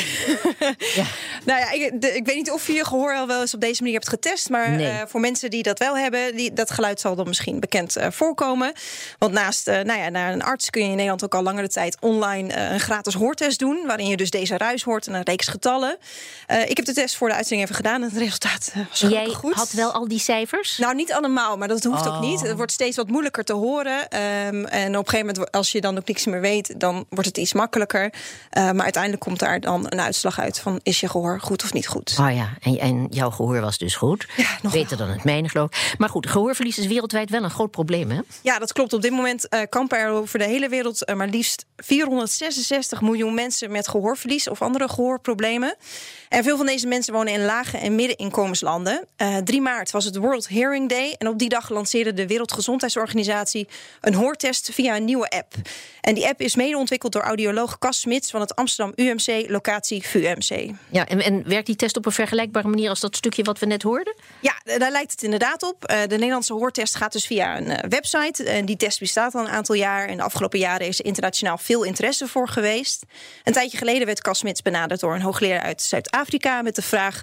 Ja. 0.96 1.04
Nou 1.44 1.60
ja, 1.60 1.72
ik, 1.72 2.02
de- 2.02 2.16
ik 2.16 2.26
weet 2.26 2.36
niet 2.36 2.52
of 2.52 2.68
je 2.68 2.74
je 2.74 2.86
gehoor 2.86 3.14
al 3.16 3.28
wel 3.28 3.42
eens 3.42 3.54
op 3.54 3.62
deze 3.62 3.82
manier 3.82 3.98
hebt 3.98 4.10
getest. 4.10 4.50
Maar 4.50 4.70
Nee. 4.70 4.88
eh, 4.88 5.02
voor 5.08 5.20
mensen 5.20 5.50
die 5.50 5.64
dat 5.64 5.80
wel 5.80 5.98
hebben, 5.98 6.36
die, 6.36 6.54
dat 6.54 6.72
geluid 6.72 7.00
zal 7.00 7.16
dan 7.16 7.28
misschien 7.28 7.60
bekend 7.60 7.96
eh, 7.96 8.08
voorkomen. 8.12 8.72
Want 9.18 9.34
naast 9.34 9.68
eh, 9.68 9.80
nou 9.82 10.00
ja, 10.00 10.10
naar 10.10 10.34
een 10.34 10.44
arts 10.44 10.70
kun 10.70 10.82
je 10.82 10.88
in 10.90 10.94
Nederland 10.96 11.24
ook 11.24 11.36
al 11.36 11.44
langere 11.44 11.68
tijd 11.68 11.98
online 12.00 12.54
een 12.56 12.80
gratis 12.80 13.14
hoortest 13.14 13.60
doen. 13.60 13.84
Waarin 13.86 14.08
je 14.08 14.18
dus 14.18 14.30
deze 14.30 14.58
ruis 14.58 14.84
hoort 14.84 15.08
en 15.08 15.14
een 15.14 15.24
reeks 15.24 15.48
getallen. 15.48 15.98
Ik 16.68 16.78
heb 16.78 16.86
de 16.86 16.94
test 16.94 17.16
voor 17.18 17.28
de 17.30 17.36
uitzending 17.36 17.64
even 17.70 17.76
gedaan 17.84 18.02
en 18.04 18.10
het 18.10 18.18
resultaat 18.18 18.74
was 18.90 19.00
Jij 19.00 19.26
goed. 19.28 19.54
had 19.54 19.72
wel 19.72 19.92
al 19.92 20.08
die 20.08 20.20
cijfers? 20.20 20.78
Nou, 20.78 20.96
niet 20.96 21.14
allemaal, 21.14 21.58
maar 21.58 21.68
dat 21.68 21.84
hoeft 21.84 22.08
ook 22.08 22.14
Oh. 22.14 22.20
niet. 22.22 22.42
Het 22.42 22.56
wordt 22.56 22.72
steeds 22.72 22.98
wat 22.98 23.08
moeilijker 23.08 23.44
te 23.44 23.54
horen. 23.54 24.10
Ehm, 24.10 24.66
en 24.66 24.98
op 24.98 25.04
een 25.06 25.10
gegeven 25.10 25.34
moment, 25.34 25.52
als 25.52 25.72
je 25.72 25.82
dan 25.82 25.98
ook 25.98 26.08
niks 26.08 26.26
meer 26.26 26.42
weet, 26.42 26.80
dan 26.80 27.06
wordt 27.10 27.26
het 27.28 27.38
iets 27.38 27.54
makkelijker. 27.54 28.14
Maar 28.52 28.82
uiteindelijk 28.84 29.24
komt 29.24 29.40
daar 29.40 29.60
dan 29.60 29.86
een 29.90 30.02
uitslag 30.02 30.40
uit 30.40 30.60
van 30.60 30.80
is 30.84 31.00
je 31.00 31.10
gehoor 31.10 31.31
goed 31.40 31.64
of 31.64 31.74
niet 31.74 31.88
goed. 31.88 32.16
Oh 32.20 32.34
ja, 32.34 32.58
en, 32.62 32.80
en 32.80 33.08
jouw 33.10 33.30
gehoor 33.30 33.62
was 33.62 33.78
dus 33.78 33.96
goed. 33.96 34.28
Ja, 34.38 34.58
nog 34.62 34.74
Beter 34.74 34.98
dan 34.98 35.10
het 35.10 35.24
mijne, 35.24 35.50
geloof 35.50 35.70
ik. 35.70 35.96
Maar 35.98 36.10
goed, 36.10 36.30
gehoorverlies 36.30 36.78
is 36.78 36.88
wereldwijd 36.88 37.30
wel 37.30 37.44
een 37.44 37.50
groot 37.50 37.72
probleem, 37.72 38.12
hè? 38.12 38.20
Ja, 38.42 38.60
dat 38.60 38.74
klopt. 38.74 38.94
Op 38.94 39.02
dit 39.02 39.12
moment 39.12 39.48
eh 39.48 39.62
kampen 39.70 39.98
er 39.98 40.10
over 40.10 40.40
de 40.40 40.46
hele 40.46 40.70
wereld 40.70 41.06
eh, 41.06 41.16
maar 41.16 41.28
liefst 41.28 41.66
466 41.78 43.02
miljoen 43.02 43.34
mensen 43.34 43.72
met 43.72 43.88
gehoorverlies 43.88 44.50
of 44.50 44.62
andere 44.62 44.90
gehoorproblemen. 44.90 45.76
En 46.30 46.44
veel 46.44 46.58
van 46.58 46.66
deze 46.66 46.88
mensen 46.88 47.14
wonen 47.14 47.34
in 47.34 47.46
lage 47.46 47.78
en 47.78 47.96
middeninkomenslanden. 47.96 49.06
Eh 49.16 49.38
3 49.38 49.62
maart 49.62 49.92
was 49.92 50.06
het 50.06 50.16
World 50.16 50.50
Hearing 50.50 50.90
Day. 50.90 51.16
En 51.18 51.28
op 51.28 51.40
die 51.40 51.50
dag 51.50 51.70
lanceerde 51.70 52.14
de 52.14 52.28
Wereldgezondheidsorganisatie 52.28 53.68
een 54.02 54.14
hoortest 54.14 54.70
via 54.74 54.96
een 54.96 55.06
nieuwe 55.06 55.30
app. 55.30 55.54
En 56.02 56.14
die 56.14 56.28
app 56.28 56.42
is 56.42 56.56
mede 56.56 56.78
ontwikkeld 56.78 57.12
door 57.12 57.22
audioloog 57.22 57.78
Cas 57.80 58.00
Smits 58.00 58.32
van 58.32 58.42
het 58.42 58.56
Amsterdam 58.56 58.94
UMC, 58.96 59.50
locatie 59.50 60.08
VUMC. 60.08 60.72
Ja, 60.90 61.08
en, 61.08 61.21
en 61.22 61.48
werkt 61.48 61.66
die 61.66 61.76
test 61.76 61.98
op 61.98 62.06
een 62.06 62.12
vergelijkbare 62.12 62.68
manier 62.68 62.90
als 62.90 63.00
dat 63.00 63.16
stukje 63.16 63.44
wat 63.44 63.60
we 63.60 63.66
net 63.66 63.84
hoorden? 63.84 64.16
Ja, 64.40 64.54
daar 64.78 64.92
lijkt 64.92 65.12
het 65.12 65.24
inderdaad 65.24 65.64
op. 65.64 65.86
Eh, 65.86 66.02
De 66.02 66.16
Nederlandse 66.16 66.54
hoortest 66.54 66.96
gaat 66.96 67.12
dus 67.12 67.26
via 67.26 67.58
een 67.58 67.70
eh, 67.70 67.90
website. 67.90 68.44
En 68.44 68.66
die 68.66 68.78
test 68.78 69.00
bestaat 69.00 69.36
al 69.36 69.42
een 69.42 69.50
aantal 69.50 69.76
jaar. 69.76 70.08
En 70.08 70.18
de 70.18 70.24
afgelopen 70.24 70.60
jaren 70.60 70.88
is 70.88 71.00
er 71.00 71.06
internationaal 71.06 71.58
veel 71.58 71.84
interesse 71.84 72.28
voor 72.28 72.48
geweest. 72.48 73.04
Een 73.44 73.54
tijdje 73.54 73.78
geleden 73.78 74.06
werd 74.06 74.22
Cas 74.22 74.40
Smits 74.40 74.62
benaderd 74.62 75.00
door 75.00 75.16
een 75.16 75.22
hoogleraar 75.22 75.62
uit 75.62 75.82
Zuid-Afrika... 75.82 76.62
met 76.62 76.76
de 76.76 76.82
vraag 76.82 77.22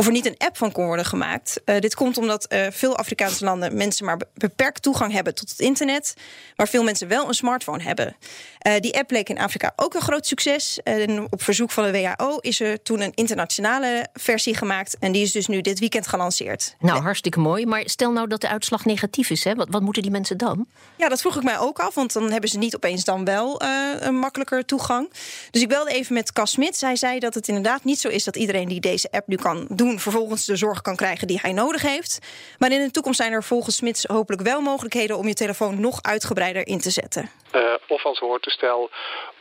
of 0.00 0.06
er 0.06 0.12
niet 0.12 0.26
een 0.26 0.38
app 0.38 0.56
van 0.56 0.72
kon 0.72 0.86
worden 0.86 1.04
gemaakt. 1.04 1.60
Eh, 1.64 1.78
dit 1.78 1.94
komt 1.94 2.18
omdat 2.18 2.44
eh, 2.44 2.66
veel 2.70 2.96
Afrikaanse 2.96 3.44
landen 3.44 3.76
mensen 3.76 4.04
maar 4.04 4.16
be- 4.16 4.26
beperkt 4.34 4.82
toegang 4.82 5.12
hebben 5.12 5.34
tot 5.34 5.50
het 5.50 5.58
internet... 5.58 6.14
maar 6.56 6.68
veel 6.68 6.82
mensen 6.82 7.08
wel 7.08 7.28
een 7.28 7.34
smartphone 7.34 7.82
hebben. 7.82 8.16
Eh, 8.58 8.80
die 8.80 8.98
app 8.98 9.06
bleek 9.06 9.28
in 9.28 9.38
Afrika 9.38 9.72
ook 9.76 9.94
een 9.94 10.00
groot 10.00 10.26
succes. 10.26 10.80
En 10.82 11.26
op 11.30 11.42
verzoek 11.42 11.70
van 11.70 11.84
de 11.84 11.90
WHO 11.90 12.36
is 12.36 12.60
er 12.60 12.82
toen 12.82 13.00
een 13.00 13.12
internationale 13.14 14.08
versie 14.12 14.54
gemaakt... 14.56 14.96
en 14.98 15.12
die 15.12 15.22
is 15.22 15.32
dus 15.32 15.46
nu 15.46 15.60
dit 15.60 15.78
weekend 15.78 16.06
gelanceerd. 16.06 16.74
Nou, 16.78 17.02
hartstikke 17.02 17.40
mooi. 17.40 17.66
Maar 17.66 17.82
stel 17.84 18.12
nou 18.12 18.28
dat 18.28 18.40
de 18.40 18.48
uitslag 18.48 18.84
negatief 18.84 19.30
is, 19.30 19.44
hè? 19.44 19.54
Wat, 19.54 19.68
wat 19.70 19.82
moeten 19.82 20.02
die 20.02 20.10
mensen 20.10 20.38
dan? 20.38 20.66
Ja, 20.96 21.08
dat 21.08 21.20
vroeg 21.20 21.36
ik 21.36 21.42
mij 21.42 21.58
ook 21.58 21.78
af, 21.78 21.94
want 21.94 22.12
dan 22.12 22.30
hebben 22.30 22.50
ze 22.50 22.58
niet 22.58 22.74
opeens 22.76 23.04
dan 23.04 23.24
wel 23.24 23.62
een 24.00 24.18
makkelijker 24.18 24.64
toegang. 24.64 25.12
Dus 25.50 25.62
ik 25.62 25.68
belde 25.68 25.90
even 25.90 26.14
met 26.14 26.32
Cas 26.32 26.50
Smit. 26.50 26.80
Hij 26.80 26.96
zei 26.96 27.18
dat 27.18 27.34
het 27.34 27.48
inderdaad 27.48 27.84
niet 27.84 28.00
zo 28.00 28.08
is 28.08 28.24
dat 28.24 28.36
iedereen 28.36 28.68
die 28.68 28.80
deze 28.80 29.10
app 29.10 29.26
nu 29.28 29.36
kan 29.36 29.66
doen, 29.68 29.89
vervolgens 29.98 30.44
de 30.44 30.56
zorg 30.56 30.80
kan 30.80 30.96
krijgen 30.96 31.26
die 31.26 31.38
hij 31.42 31.52
nodig 31.52 31.82
heeft. 31.82 32.18
Maar 32.58 32.70
in 32.70 32.84
de 32.84 32.90
toekomst 32.90 33.20
zijn 33.20 33.32
er 33.32 33.44
volgens 33.44 33.76
Smits 33.76 34.04
hopelijk 34.04 34.42
wel 34.42 34.60
mogelijkheden 34.60 35.16
om 35.16 35.26
je 35.26 35.34
telefoon 35.34 35.80
nog 35.80 36.02
uitgebreider 36.02 36.66
in 36.66 36.80
te 36.80 36.90
zetten. 36.90 37.30
Eh, 37.50 37.74
of 37.88 38.04
als 38.04 38.18
hoortoestel 38.18 38.90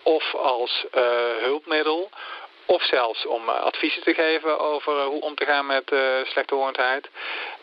of 0.03 0.35
als 0.35 0.85
eh, 0.91 1.03
hulpmiddel. 1.39 2.09
Of 2.65 2.83
zelfs 2.83 3.27
om 3.27 3.49
eh, 3.49 3.61
adviezen 3.61 4.03
te 4.03 4.13
geven 4.13 4.59
over 4.59 5.03
hoe 5.03 5.21
om 5.21 5.35
te 5.35 5.45
gaan 5.45 5.65
met 5.65 5.91
eh 5.91 5.99
slechthorendheid. 6.23 7.09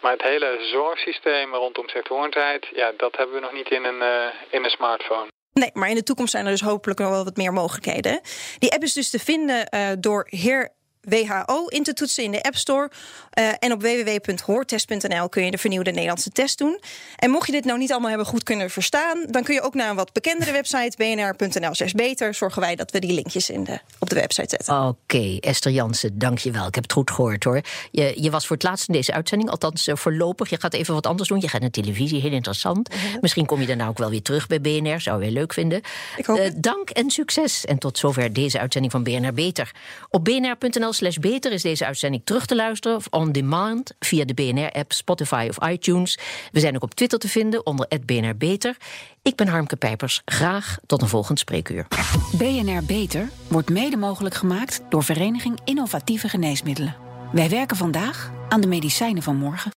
Maar 0.01 0.13
het 0.13 0.23
hele 0.23 0.59
zorgsysteem 0.73 1.55
rondom 1.55 1.89
slechthorendheid, 1.89 2.67
ja, 2.75 2.93
dat 2.97 3.17
hebben 3.17 3.35
we 3.35 3.41
nog 3.41 3.53
niet 3.53 3.71
in 3.71 3.85
een, 3.85 4.31
in 4.51 4.65
een 4.65 4.71
smartphone. 4.71 5.27
Nee, 5.53 5.71
maar 5.73 5.89
in 5.89 5.95
de 5.95 6.03
toekomst 6.03 6.33
zijn 6.33 6.45
er 6.45 6.51
dus 6.51 6.61
hopelijk 6.61 6.99
nog 6.99 7.11
wel 7.11 7.25
wat 7.25 7.37
meer 7.37 7.53
mogelijkheden. 7.53 8.21
Die 8.59 8.73
app 8.73 8.83
is 8.83 8.93
dus 8.93 9.11
te 9.11 9.19
vinden 9.19 9.69
door 10.01 10.27
Heer 10.31 10.76
WHO 11.07 11.67
in 11.67 11.83
te 11.83 11.93
toetsen 11.93 12.25
in 12.25 12.31
de 12.31 12.43
App 12.43 12.57
Store. 12.57 12.91
Eh, 13.31 13.49
en 13.59 13.73
op 13.73 13.83
www.hoortest.nl 13.83 15.29
kun 15.29 15.45
je 15.45 15.51
de 15.51 15.59
vernieuwde 15.59 15.91
Nederlandse 15.91 16.31
test 16.31 16.59
doen. 16.59 16.81
En 17.17 17.31
mocht 17.31 17.47
je 17.47 17.53
dit 17.53 17.65
nou 17.65 17.79
niet 17.79 17.91
allemaal 17.91 18.09
hebben 18.09 18.27
goed 18.27 18.43
kunnen 18.43 18.71
verstaan, 18.71 19.25
dan 19.31 19.43
kun 19.43 19.55
je 19.55 19.61
ook 19.61 19.75
naar 19.75 19.91
een 19.91 19.97
wat 19.97 20.13
bekendere 20.13 20.53
website, 20.53 20.97
bnr.nl 20.97 21.73
beter. 21.95 22.35
Zorgen 22.35 22.61
wij 22.61 22.77
dat 22.77 22.91
we 22.91 22.99
die 22.99 23.13
linkjes 23.13 23.51
in 23.51 23.65
de, 23.65 23.79
op 23.99 24.09
de 24.09 24.15
website 24.15 24.49
zetten. 24.49 24.87
Oké, 24.87 25.37
Esther 25.41 25.73
Jansen, 25.73 26.19
dank 26.19 26.39
je 26.39 26.51
wel. 26.51 26.67
Ik 26.67 26.75
heb 26.75 26.83
het 26.83 26.93
goed 26.93 27.11
gehoord 27.11 27.45
hoor. 27.45 27.61
Je, 27.91 28.23
je 28.23 28.31
was 28.31 28.47
voor 28.47 28.57
het 28.57 28.65
laatst 28.65 28.89
in 28.89 28.95
deze 28.95 29.13
uitzending, 29.13 29.51
althans 29.51 29.87
eh, 29.87 29.97
voorlopig. 29.97 30.51
Je 30.51 30.61
gaat 30.61 30.75
even 30.75 30.95
wat 30.95 31.07
anders 31.07 31.29
doen. 31.29 31.41
Je 31.41 31.49
gaat 31.49 31.61
naar 31.61 31.71
televisie, 31.71 32.21
heel 32.21 32.33
interessant. 32.33 32.89
Misschien 33.21 33.47
kom 33.47 33.61
je 33.61 33.67
daarna 33.67 33.89
ook 33.89 33.99
wel 33.99 34.11
weer 34.11 34.23
terug 34.23 34.47
bij 34.47 34.61
BNR. 34.61 35.01
Zou 35.01 35.25
je 35.25 35.31
leuk 35.31 35.53
vinden. 35.53 35.81
Ik 36.17 36.27
hoop 36.27 36.39
Eh, 36.39 36.51
dank 36.57 36.91
en 36.91 37.11
succes. 37.11 37.65
En 37.65 37.79
tot 37.79 37.99
zover 37.99 38.33
deze 38.33 38.59
uitzending 38.59 38.93
van 38.93 39.03
BNR 39.03 39.33
Beter. 39.33 39.75
Op 40.11 40.25
bnr.nl 40.25 40.93
slash 40.97 41.17
beter 41.17 41.53
is 41.53 41.63
deze 41.63 41.87
uitzending 41.87 42.23
terug 42.25 42.47
te 42.47 42.57
luisteren 42.57 42.97
of 42.97 43.07
on 43.11 43.33
demand 43.33 43.95
via 43.99 44.25
de 44.25 44.35
BNR-app, 44.35 44.93
Spotify 44.93 45.47
of 45.51 45.69
iTunes. 45.69 46.19
We 46.53 46.61
zijn 46.61 46.75
ook 46.75 46.83
op 46.83 46.95
Twitter 46.95 47.19
te 47.19 47.29
vinden 47.29 47.67
onder 47.67 47.89
BNR 48.07 48.37
Beter. 48.37 48.77
Ik 49.23 49.37
ben 49.37 49.49
Harmke 49.49 49.77
Pijpers. 49.77 50.23
Graag 50.25 50.79
tot 50.87 51.03
een 51.03 51.09
volgend 51.09 51.39
spreekuur. 51.39 51.87
BNR 52.33 52.85
Beter 52.85 53.29
wordt 53.49 53.71
mede 53.71 53.97
mogelijk 53.97 54.35
gemaakt 54.35 54.81
door 54.89 55.05
Vereniging 55.05 55.59
Innovatieve 55.65 56.29
Geneesmiddelen. 56.29 56.97
Wij 57.33 57.49
werken 57.49 57.77
vandaag 57.77 58.31
aan 58.49 58.61
de 58.61 58.67
medicijnen 58.67 59.23
van 59.23 59.37
morgen. 59.37 59.73